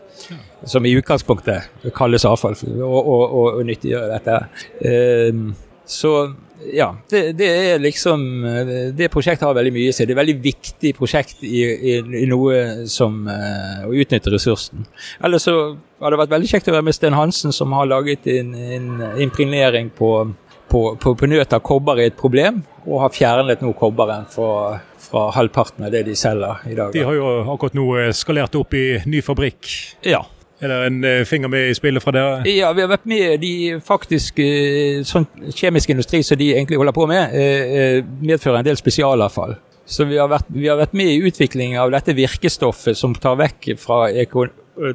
Som 0.67 0.87
i 0.87 0.95
utgangspunktet 0.99 1.87
kalles 1.95 2.27
avfall, 2.27 2.59
og, 2.75 2.99
og, 2.99 3.23
og, 3.23 3.47
og 3.61 3.69
nyttiggjøre 3.71 4.11
dette. 4.17 4.41
Uh, 4.83 5.71
så 5.85 6.35
ja, 6.73 6.93
det, 7.11 7.33
det, 7.33 7.47
er 7.47 7.81
liksom 7.83 8.21
Det 8.95 9.09
prosjektet 9.11 9.47
har 9.47 9.57
veldig 9.57 9.73
mye 9.75 9.91
i 9.91 9.95
seg. 9.95 10.07
Det 10.07 10.13
er 10.13 10.17
et 10.17 10.21
veldig 10.21 10.37
viktig 10.45 10.93
prosjekt 10.95 11.43
i, 11.43 11.63
i, 11.67 11.97
i 12.23 12.27
noe 12.31 12.87
som 12.91 13.25
uh, 13.27 13.89
å 13.89 13.91
utnytte 13.91 14.31
ressursen. 14.31 14.87
Ellers 15.25 15.49
så 15.49 15.57
har 16.03 16.15
det 16.15 16.21
vært 16.23 16.37
veldig 16.37 16.53
kjekt 16.53 16.71
å 16.71 16.77
være 16.77 16.87
med 16.87 16.97
Sten 16.97 17.19
Hansen, 17.19 17.55
som 17.55 17.75
har 17.75 17.91
laget 17.91 18.29
en, 18.31 18.55
en 18.55 19.03
impregnering 19.25 19.91
på, 19.97 20.13
på, 20.71 20.85
på, 21.03 21.15
på 21.19 21.31
nøt 21.31 21.57
av 21.57 21.65
kobber 21.67 21.99
i 21.99 22.07
et 22.11 22.19
problem, 22.19 22.63
og 22.87 23.09
har 23.09 23.15
fjernet 23.15 23.63
nå 23.65 23.75
kobberen 23.79 24.29
fra, 24.31 24.79
fra 25.03 25.29
halvparten 25.35 25.89
av 25.89 25.95
det 25.95 26.05
de 26.07 26.15
selger 26.19 26.63
i 26.71 26.79
dag. 26.79 26.95
De 26.95 27.03
har 27.07 27.19
jo 27.19 27.35
akkurat 27.57 27.79
nå 27.79 27.89
skalert 28.17 28.55
opp 28.59 28.79
i 28.79 28.87
ny 29.11 29.23
fabrikk. 29.25 29.71
Ja, 30.07 30.23
er 30.63 30.71
det 30.71 30.79
en 30.87 31.03
uh, 31.05 31.25
finger 31.27 31.51
med 31.51 31.71
i 31.71 31.75
spillet 31.75 32.03
fra 32.03 32.15
dere? 32.15 32.39
Ja, 32.47 32.71
vi 32.77 32.85
har 32.85 32.93
vært 32.93 33.09
med 33.11 33.43
de 33.43 33.53
faktisk 33.83 34.39
uh, 34.39 35.03
sånn 35.07 35.27
kjemisk 35.51 35.91
industri 35.95 36.23
som 36.27 36.39
de 36.39 36.53
egentlig 36.55 36.79
holder 36.79 36.95
på 36.97 37.09
med, 37.11 37.35
uh, 37.35 37.99
medfører 38.23 38.61
en 38.61 38.71
del 38.71 38.79
spesialavfall. 38.79 39.57
Så 39.93 40.07
vi 40.07 40.21
har, 40.21 40.31
vært, 40.31 40.47
vi 40.55 40.69
har, 40.71 40.79
vært, 40.79 40.95
med 40.97 41.11
i 41.11 41.23
utviklingen 41.27 41.81
av 41.83 41.91
dette 41.93 42.15
virkestoffet 42.15 42.97
som 42.97 43.17
tar 43.19 43.35
vekk 43.41 43.73
eko, 44.23 44.45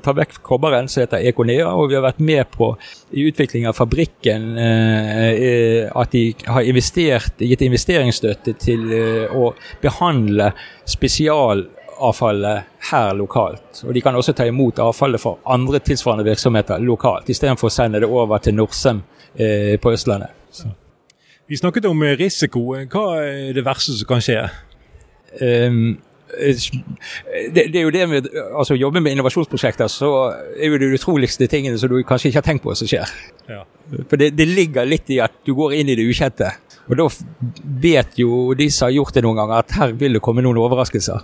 tar 0.01 0.15
vekk 0.15 0.39
kobberen, 0.47 0.87
som 0.89 1.03
heter 1.03 1.25
Econea. 1.27 1.67
Og 1.75 1.91
vi 1.91 1.97
har 1.97 2.05
vært 2.05 2.23
med 2.23 2.47
på 2.55 2.71
i 3.11 3.27
utviklingen 3.27 3.67
av 3.69 3.75
fabrikken 3.77 4.55
at 4.55 6.15
de 6.15 6.23
har 6.47 6.71
investert, 6.71 7.43
gitt 7.43 7.65
investeringsstøtte 7.67 8.55
til 8.63 8.87
å 9.35 9.51
behandle 9.83 10.53
spesial 10.87 11.67
avfallet 12.03 12.81
her 12.91 13.13
lokalt. 13.17 13.83
Og 13.85 13.93
de 13.95 14.01
kan 14.01 14.15
også 14.15 14.35
ta 14.37 14.47
imot 14.47 14.79
avfallet 14.83 15.21
fra 15.21 15.35
andre 15.53 15.79
tilsvarende 15.83 16.25
virksomheter 16.27 16.81
lokalt, 16.83 17.29
istedenfor 17.29 17.69
å 17.69 17.73
sende 17.73 18.01
det 18.03 18.09
over 18.09 18.41
til 18.43 18.57
Norsem 18.57 19.03
eh, 19.35 19.75
på 19.81 19.93
Østlandet. 19.93 20.35
Så. 20.51 20.71
Vi 21.47 21.57
snakket 21.57 21.85
om 21.87 22.01
risiko. 22.19 22.63
Hva 22.91 23.05
er 23.23 23.55
det 23.55 23.63
verste 23.65 23.95
som 23.95 24.09
kan 24.09 24.23
skje? 24.23 24.41
Um, 25.41 25.97
det, 26.27 27.63
det, 27.71 27.75
er 27.79 27.85
jo 27.85 27.91
det 27.93 28.03
med 28.09 28.27
altså 28.35 28.75
jobbe 28.75 28.99
med 28.99 29.15
innovasjonsprosjekter, 29.15 29.87
så 29.87 30.09
er 30.59 30.73
jo 30.73 30.79
det 30.81 30.91
utroligste 30.97 31.47
tingene 31.47 31.79
som 31.79 31.91
du 31.91 32.01
kanskje 32.03 32.31
ikke 32.31 32.41
har 32.41 32.47
tenkt 32.49 32.65
på 32.65 32.75
som 32.75 32.89
skjer. 32.89 33.13
Ja. 33.47 33.63
For 34.09 34.19
det, 34.19 34.33
det, 34.35 34.47
ligger 34.51 34.87
litt 34.87 35.09
i 35.13 35.21
at 35.23 35.39
du 35.47 35.53
går 35.55 35.77
inn 35.79 35.91
i 35.91 35.95
det 35.95 36.03
ukjente. 36.07 36.51
Og 36.87 36.99
da 36.99 37.07
vet 37.83 38.19
jo 38.19 38.53
de 38.57 38.69
som 38.71 38.87
har 38.87 38.97
gjort 38.97 39.15
det 39.15 39.23
noen 39.23 39.39
ganger, 39.39 39.63
at 39.63 39.75
her 39.79 39.95
vil 39.99 40.17
det 40.17 40.23
komme 40.23 40.43
noen 40.43 40.59
overraskelser. 40.59 41.23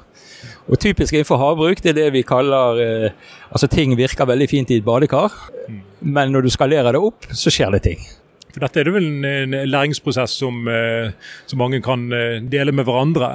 Og 0.71 0.79
Typisk 0.79 1.15
innenfor 1.15 1.41
havbruk 1.41 1.81
det 1.83 1.91
er 1.91 1.97
det 1.97 2.09
vi 2.15 2.23
kaller 2.27 2.79
eh, 2.79 3.15
altså 3.51 3.67
ting 3.71 3.97
virker 3.99 4.29
veldig 4.29 4.47
fint 4.49 4.71
i 4.71 4.79
et 4.79 4.85
badekar, 4.85 5.33
mm. 5.67 5.79
men 6.15 6.31
når 6.31 6.45
du 6.45 6.53
skalerer 6.53 6.95
det 6.95 7.01
opp, 7.03 7.27
så 7.35 7.51
skjer 7.51 7.73
det 7.75 7.83
ting. 7.89 8.05
For 8.53 8.63
Dette 8.63 8.79
er 8.79 8.87
det 8.87 8.93
vel 8.95 9.09
en, 9.27 9.57
læringsprosess 9.67 10.37
som, 10.39 10.63
eh, 10.69 11.11
som, 11.49 11.59
mange 11.59 11.81
kan 11.83 12.07
eh, 12.13 12.39
dele 12.47 12.71
med 12.75 12.87
hverandre? 12.87 13.33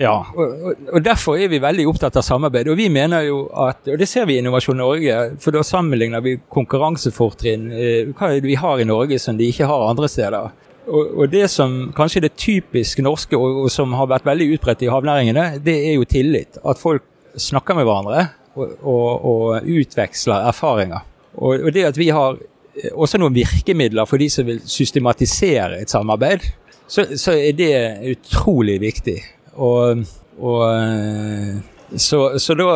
Ja, 0.00 0.14
og, 0.32 0.72
og, 0.88 1.02
derfor 1.04 1.36
er 1.36 1.50
vi 1.52 1.60
veldig 1.60 1.84
opptatt 1.90 2.16
av 2.16 2.24
samarbeid. 2.24 2.70
Og 2.72 2.78
vi 2.80 2.88
mener 2.88 3.26
jo 3.26 3.42
at, 3.66 3.84
og 3.92 4.00
det 4.00 4.08
ser 4.08 4.24
vi 4.26 4.38
i 4.38 4.40
Innovasjon 4.40 4.80
Norge, 4.80 5.18
for 5.42 5.52
da 5.52 5.60
sammenligner 5.66 6.24
vi 6.24 6.38
konkurransefortrinn. 6.50 7.68
Hva 8.16 8.30
er 8.30 8.40
det 8.40 8.48
vi 8.48 8.56
har 8.58 8.80
i 8.80 8.88
Norge 8.88 9.20
som 9.20 9.36
de 9.36 9.50
ikke 9.52 9.68
har 9.68 9.84
andre 9.90 10.08
steder? 10.08 10.48
Og, 10.86 11.18
og, 11.18 11.26
det 11.30 11.46
som 11.50 11.92
kanskje 11.94 12.18
er 12.18 12.26
det 12.26 12.36
typisk 12.40 13.02
norske, 13.04 13.38
og, 13.38 13.64
og, 13.64 13.70
som 13.70 13.94
har 13.94 14.10
vært 14.10 14.26
veldig 14.26 14.48
utbredt 14.56 14.82
i 14.82 14.90
havnæringene, 14.90 15.46
det 15.62 15.76
er 15.88 15.94
jo 15.94 16.08
tillit. 16.08 16.58
At 16.66 16.80
folk 16.80 17.04
snakker 17.38 17.78
med 17.78 17.86
hverandre 17.86 18.26
og, 18.58 19.24
og 19.24 19.68
utveksler 19.68 20.48
erfaringer. 20.50 21.06
Og, 21.38 21.70
det 21.72 21.86
at 21.88 21.98
vi 21.98 22.10
har 22.12 22.36
eh, 22.36 22.90
også 22.92 23.20
noen 23.22 23.36
virkemidler 23.36 24.08
for 24.08 24.20
de 24.20 24.28
som 24.32 24.48
vil 24.48 24.60
systematisere 24.68 25.80
et 25.80 25.92
samarbeid, 25.92 26.44
så, 26.86 27.06
så 27.16 27.36
er 27.38 27.54
det 27.56 27.72
utrolig 28.12 28.80
viktig. 28.82 29.16
Og, 29.54 30.02
eh, 30.02 31.54
så, 31.96 32.20
så 32.40 32.56
da, 32.56 32.68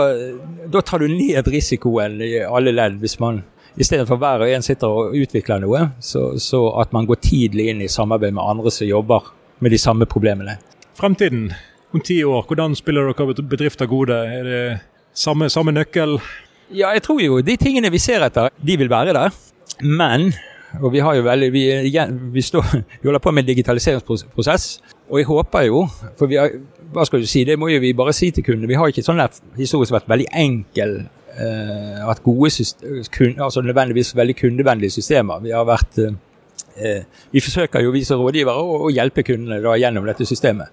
da, 0.73 0.81
tar 0.81 1.03
du 1.03 1.11
ned 1.11 1.49
risikoen 1.49 2.21
i 2.25 2.37
alle 2.45 2.73
ledd 2.75 2.99
hvis 3.01 3.19
man 3.21 3.43
Istedenfor 3.77 4.17
hver 4.21 4.45
og 4.45 4.51
en 4.51 4.65
sitter 4.65 4.89
og 4.89 5.17
utvikler 5.17 5.61
noe, 5.61 5.83
så, 6.01 6.31
så, 6.41 6.63
at 6.81 6.95
man 6.97 7.09
går 7.09 7.21
tidlig 7.21 7.69
inn 7.73 7.83
i 7.85 7.91
samarbeid 7.93 8.33
med 8.37 8.45
andre 8.45 8.73
som 8.73 8.89
jobber 8.89 9.29
med 9.61 9.75
de 9.75 9.81
samme 9.81 10.09
problemene. 10.09 10.57
Fremtiden 10.97 11.51
om 11.93 12.01
ti 12.01 12.23
år, 12.25 12.47
hvordan 12.49 12.77
spiller 12.77 13.13
dere 13.13 13.45
bedrifter 13.45 13.89
gode? 13.91 14.17
Er 14.17 14.49
det 14.49 14.65
samme, 15.13 15.51
samme 15.53 15.77
nøkkel? 15.77 16.17
Ja, 16.73 16.95
jeg 16.97 17.05
tror 17.05 17.21
jo 17.21 17.43
de 17.45 17.57
tingene 17.61 17.93
vi 17.93 18.01
ser 18.01 18.25
etter, 18.25 18.49
de 18.57 18.79
vil 18.81 18.91
være 18.91 19.15
der. 19.17 19.37
Men 19.85 20.33
og 20.81 20.93
vi 20.93 21.01
veldig, 21.01 21.53
vi, 21.53 21.65
vi, 22.33 22.43
står, 22.43 22.65
vi 23.01 23.09
holder 23.09 23.23
på 23.23 23.33
med 23.33 23.45
en 23.45 23.51
digitaliseringsprosess, 23.53 24.81
og 25.09 25.21
jeg 25.21 25.27
håper 25.29 25.69
jo 25.69 25.85
For 26.19 26.27
vi 26.27 26.37
har, 26.41 26.51
hva 26.93 27.05
skal 27.07 27.23
du 27.23 27.29
si, 27.29 27.45
det 27.45 27.59
må 27.59 27.69
jo 27.71 27.81
vi 27.81 27.93
bare 27.97 28.15
si 28.17 28.31
til 28.31 28.45
kundene. 28.45 28.69
Vi 28.71 28.79
har 28.79 28.91
ikke 28.91 29.05
sånn 29.05 29.21
der, 29.21 29.33
historisk 29.59 29.95
vært 29.95 30.09
veldig 30.11 30.27
enkel 30.33 30.99
uh, 31.37 32.07
hatt 32.09 32.23
gode 32.25 32.51
kun, 33.13 33.37
altså 33.39 33.63
nødvendigvis 33.65 34.15
veldig 34.17 34.37
kundevennlige 34.39 34.99
systemer. 34.99 35.43
Vi 35.45 35.55
har 35.55 35.69
vært 35.69 36.01
uh, 36.03 36.15
vi 37.31 37.41
forsøker 37.41 37.85
jo 37.85 37.93
vi 37.95 38.05
som 38.05 38.21
rådgivere 38.21 38.61
å, 38.61 38.91
hjelpe 38.93 39.25
kundene 39.27 39.61
da, 39.65 39.77
gjennom 39.81 40.07
dette 40.09 40.27
systemet. 40.29 40.73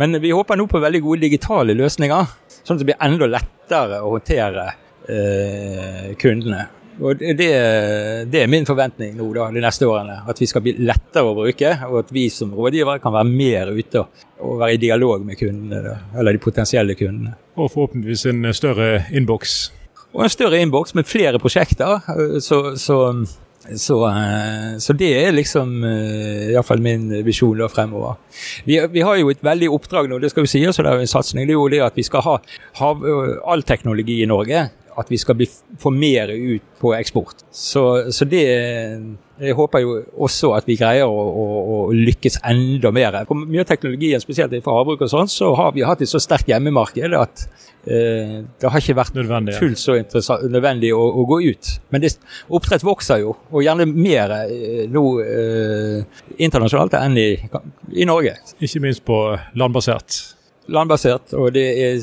Men 0.00 0.16
vi 0.22 0.32
håper 0.32 0.58
nå 0.58 0.68
på 0.70 0.80
veldig 0.82 1.02
gode 1.04 1.26
digitale 1.26 1.76
løsninger, 1.76 2.30
sånn 2.62 2.78
at 2.78 2.82
det 2.82 2.88
blir 2.88 3.02
enda 3.04 3.28
lettere 3.28 4.00
å 4.00 4.14
håndtere 4.14 4.68
eh, 5.08 6.06
kundene. 6.20 6.64
Og 7.02 7.20
det, 7.20 7.34
det, 8.28 8.40
er 8.42 8.50
min 8.52 8.66
forventning 8.68 9.14
nå 9.16 9.26
da, 9.34 9.48
de 9.52 9.62
neste 9.64 9.88
årene. 9.88 10.18
At 10.28 10.40
vi 10.40 10.48
skal 10.48 10.64
bli 10.64 10.74
lettere 10.84 11.28
å 11.30 11.36
bruke, 11.36 11.72
og 11.88 12.02
at 12.02 12.12
vi 12.14 12.26
som 12.32 12.52
rådgivere 12.56 13.00
kan 13.02 13.14
være 13.16 13.32
mer 13.32 13.72
ute 13.72 14.04
og 14.42 14.58
være 14.60 14.76
i 14.76 14.82
dialog 14.82 15.24
med 15.26 15.40
kundene, 15.40 15.80
da, 15.84 15.96
eller 16.20 16.36
de 16.36 16.42
potensielle 16.42 16.96
kundene. 16.98 17.36
Og 17.56 17.72
forhåpentligvis 17.72 18.26
en 18.32 18.52
større 18.56 19.06
innboks 19.12 19.56
og 20.12 20.24
en 20.24 20.32
større 20.32 20.60
innboks 20.60 20.94
med 20.94 21.08
flere 21.08 21.40
prosjekter. 21.40 22.02
Så, 22.44 22.58
så, 22.80 22.98
så, 23.76 23.96
eh, 24.08 24.76
så, 24.82 24.96
det 24.98 25.10
er 25.22 25.32
liksom 25.32 25.84
eh, 25.88 26.50
iallfall 26.52 26.82
min 26.84 27.08
visjon 27.24 27.58
da 27.60 27.70
fremover. 27.72 28.18
Vi, 28.66 28.76
vi, 28.92 29.04
har 29.06 29.20
jo 29.20 29.32
et 29.32 29.42
veldig 29.44 29.70
oppdrag 29.72 30.10
nå, 30.10 30.20
det 30.22 30.32
skal 30.32 30.46
vi 30.46 30.52
si, 30.52 30.62
så 30.68 30.84
det 30.84 30.92
er 30.92 31.04
en 31.04 31.14
satsning. 31.14 31.46
Det 31.48 31.56
er 31.56 31.60
jo 31.60 31.72
det 31.72 31.82
at 31.86 31.98
vi 31.98 32.06
skal 32.06 32.26
ha, 32.26 32.38
ha 32.80 32.92
all 33.54 33.64
teknologi 33.66 34.20
i 34.22 34.30
Norge 34.30 34.68
at 34.98 35.08
vi 35.08 35.18
skal 35.18 35.36
bli, 35.38 35.46
få 35.80 35.90
mer 35.94 36.28
ut 36.32 36.64
på 36.80 36.92
eksport. 36.96 37.44
Så, 37.50 38.12
så, 38.12 38.26
det 38.28 38.44
Jeg 39.42 39.56
håper 39.58 39.82
jo 39.82 39.94
også 40.22 40.52
at 40.54 40.68
vi 40.70 40.76
greier 40.78 41.10
å, 41.10 41.22
å, 41.42 41.44
å 41.74 41.78
lykkes 41.96 42.38
enda 42.46 42.92
mer. 42.94 43.16
På 43.26 43.34
mye 43.38 43.64
av 43.64 43.68
teknologien, 43.70 44.22
spesielt 44.22 44.54
for 44.62 44.78
havbruk 44.78 45.02
og 45.02 45.10
sånn, 45.10 45.30
så 45.30 45.50
har 45.58 45.72
vi 45.74 45.82
hatt 45.86 46.04
et 46.04 46.10
så 46.10 46.20
sterkt 46.22 46.50
hjemmemarked 46.52 47.16
at 47.18 47.44
eh, 47.82 48.36
det 48.46 48.70
har 48.70 48.78
ikke 48.78 48.98
vært 49.00 49.16
nødvendig, 49.18 49.56
fullt 49.58 49.82
så 49.82 49.96
nødvendig 50.46 50.92
å, 50.94 51.00
å, 51.02 51.24
gå 51.32 51.40
ut. 51.48 51.72
Men 51.90 52.04
det, 52.04 52.12
oppdrett 52.54 52.86
vokser 52.86 53.24
jo, 53.24 53.34
og 53.50 53.66
gjerne 53.66 53.88
mer 53.90 54.36
eh, 54.44 54.84
nå 54.92 55.06
eh, 55.24 56.22
internasjonalt 56.38 56.94
enn 57.00 57.18
i, 57.18 57.30
i 57.98 58.06
Norge. 58.08 58.36
Ikke 58.62 58.84
minst 58.84 59.02
på 59.08 59.24
landbasert? 59.58 60.20
Landbasert, 60.70 61.34
og 61.34 61.50
det 61.56 61.66
er 61.82 61.98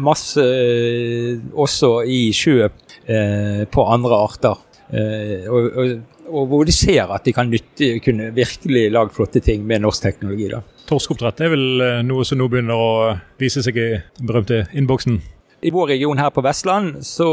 masse 0.00 0.40
eh, 0.40 1.36
også 1.52 2.00
i 2.08 2.22
sjø 2.36 2.64
eh, 2.64 3.62
på 3.68 3.86
andre 3.92 4.24
arter. 4.24 4.66
Eh, 4.90 5.48
og, 5.50 5.68
og, 5.70 5.90
og, 6.28 6.46
hvor 6.50 6.64
de 6.66 6.74
ser 6.74 7.10
at 7.14 7.26
de 7.26 7.34
kan 7.34 7.50
nytte, 7.50 7.92
kunne 8.04 8.30
virkelig 8.34 8.88
lage 8.90 9.14
flotte 9.14 9.42
ting 9.44 9.66
med 9.66 9.84
norsk 9.84 10.08
teknologi. 10.08 10.48
da. 10.52 10.62
Torskeoppdrett 10.90 11.44
er 11.46 11.52
vel 11.52 11.84
noe 12.06 12.24
som 12.26 12.40
nå 12.40 12.48
begynner 12.50 12.78
å 12.78 12.94
vise 13.38 13.62
seg 13.62 13.78
i 13.78 13.90
den 14.00 14.26
berømte 14.30 14.64
innboksen? 14.74 15.20
I 15.62 15.70
vår 15.70 15.86
region 15.86 16.18
her 16.18 16.30
på 16.32 16.40
Vestland 16.40 17.02
så 17.04 17.28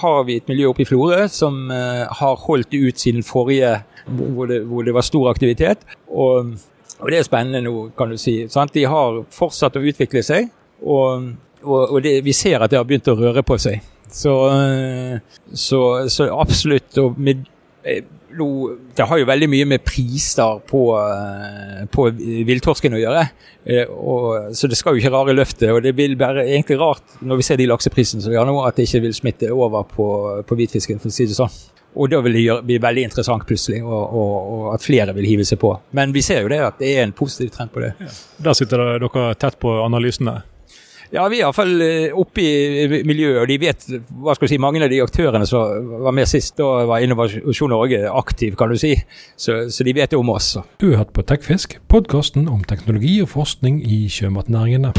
har 0.00 0.22
vi 0.24 0.38
et 0.40 0.48
miljø 0.48 0.70
oppe 0.70 0.86
i 0.86 0.88
Florø 0.88 1.26
som 1.28 1.66
uh, 1.68 2.08
har 2.08 2.38
holdt 2.46 2.72
ut 2.72 2.98
siden 2.98 3.24
forrige, 3.26 3.74
hvor 4.08 4.48
det, 4.48 4.62
hvor 4.64 4.86
det 4.86 4.94
var 4.96 5.04
stor 5.04 5.28
aktivitet. 5.34 5.84
Og, 6.08 6.54
og, 6.98 7.10
det 7.12 7.18
er 7.18 7.28
spennende 7.28 7.60
nå, 7.66 7.90
kan 7.98 8.14
du 8.14 8.16
si. 8.16 8.38
Sant? 8.48 8.72
De 8.72 8.86
har 8.88 9.20
fortsatt 9.36 9.76
å 9.76 9.84
utvikle 9.84 10.24
seg. 10.24 10.48
Og, 10.80 11.28
og 11.62 11.98
det, 12.02 12.22
vi 12.24 12.32
ser 12.34 12.64
at 12.64 12.72
det 12.72 12.80
har 12.80 12.88
begynt 12.88 13.12
å 13.12 13.18
røre 13.20 13.44
på 13.44 13.60
seg. 13.60 13.84
Så, 14.10 14.34
eh, 14.50 15.18
så, 15.52 16.08
så 16.08 16.28
absolutt. 16.40 16.98
Og 16.98 17.18
med, 17.18 17.44
eh, 17.84 18.02
det 18.96 19.06
har 19.08 19.20
jo 19.20 19.28
veldig 19.28 19.48
mye 19.52 19.68
med 19.74 19.84
priser 19.84 20.60
på, 20.68 20.84
eh, 20.98 21.82
på 21.92 22.08
villtorsken 22.48 22.96
å 22.96 23.02
gjøre. 23.02 23.26
Og, 23.92 24.54
så 24.58 24.66
det 24.66 24.78
skal 24.78 24.96
jo 24.96 25.02
ikke 25.02 25.12
rare 25.14 25.36
løftet. 25.36 25.68
Og 25.72 25.82
det 25.84 25.94
vil 25.96 26.16
være 26.18 26.46
egentlig 26.48 26.80
rart 26.80 27.20
når 27.20 27.40
vi 27.40 27.46
ser 27.46 27.60
de 27.60 27.68
lakseprisene 27.70 28.24
som 28.24 28.32
vi 28.32 28.40
har 28.40 28.48
nå, 28.48 28.56
at 28.64 28.78
det 28.78 28.88
ikke 28.88 29.04
vil 29.06 29.14
smitte 29.16 29.52
over 29.52 29.86
på, 29.88 30.08
på 30.48 30.58
hvitfisken, 30.58 31.02
for 31.02 31.12
å 31.12 31.14
si 31.14 31.28
det 31.28 31.38
sånn. 31.38 31.60
Og 31.92 32.08
da 32.08 32.22
vil 32.24 32.32
det 32.32 32.54
bli 32.64 32.78
veldig 32.80 33.02
interessant 33.04 33.44
plutselig, 33.44 33.82
og, 33.84 34.14
og, 34.16 34.36
og, 34.52 34.62
at 34.72 34.84
flere 34.84 35.12
vil 35.16 35.28
hive 35.28 35.44
seg 35.44 35.60
på. 35.60 35.74
Men 35.92 36.14
vi 36.14 36.22
ser 36.24 36.40
jo 36.40 36.48
det 36.48 36.62
at 36.64 36.78
det 36.80 36.94
er 36.94 37.04
en 37.04 37.12
positiv 37.12 37.52
trend 37.52 37.72
på 37.74 37.82
det. 37.84 37.92
Ja. 38.00 38.14
Der 38.48 38.56
sitter 38.56 38.84
dere 38.96 39.34
tett 39.36 39.58
på 39.60 39.74
analysene? 39.84 40.38
Ja, 41.12 41.26
vi 41.28 41.42
er 41.42 41.44
iallfall 41.44 41.74
eh, 41.84 42.14
oppe 42.16 42.40
i 42.40 43.02
miljøet, 43.04 43.42
og 43.42 43.50
de 43.50 43.58
vet 43.60 43.84
hva 44.22 44.32
skal 44.32 44.48
du 44.48 44.52
si, 44.54 44.58
mange 44.62 44.80
av 44.80 44.88
de 44.88 45.02
aktørene 45.04 45.44
som 45.48 45.90
var 46.06 46.16
med 46.16 46.30
sist, 46.30 46.56
da 46.56 46.86
var 46.88 47.04
Innovasjon 47.04 47.72
Norge 47.72 48.06
aktiv, 48.08 48.56
kan 48.56 48.72
du 48.72 48.80
si. 48.80 48.94
Så, 49.36 49.66
så 49.68 49.84
de 49.84 49.92
vet 49.98 50.14
det 50.14 50.20
om 50.20 50.32
oss. 50.32 50.54
Du 50.80 50.88
har 50.88 51.02
hørt 51.02 51.12
på 51.12 51.26
Tekfisk, 51.28 51.76
podkasten 51.92 52.48
om 52.48 52.64
teknologi 52.64 53.18
og 53.20 53.28
forskning 53.34 53.82
i 53.84 54.06
sjømatnæringene. 54.12 54.96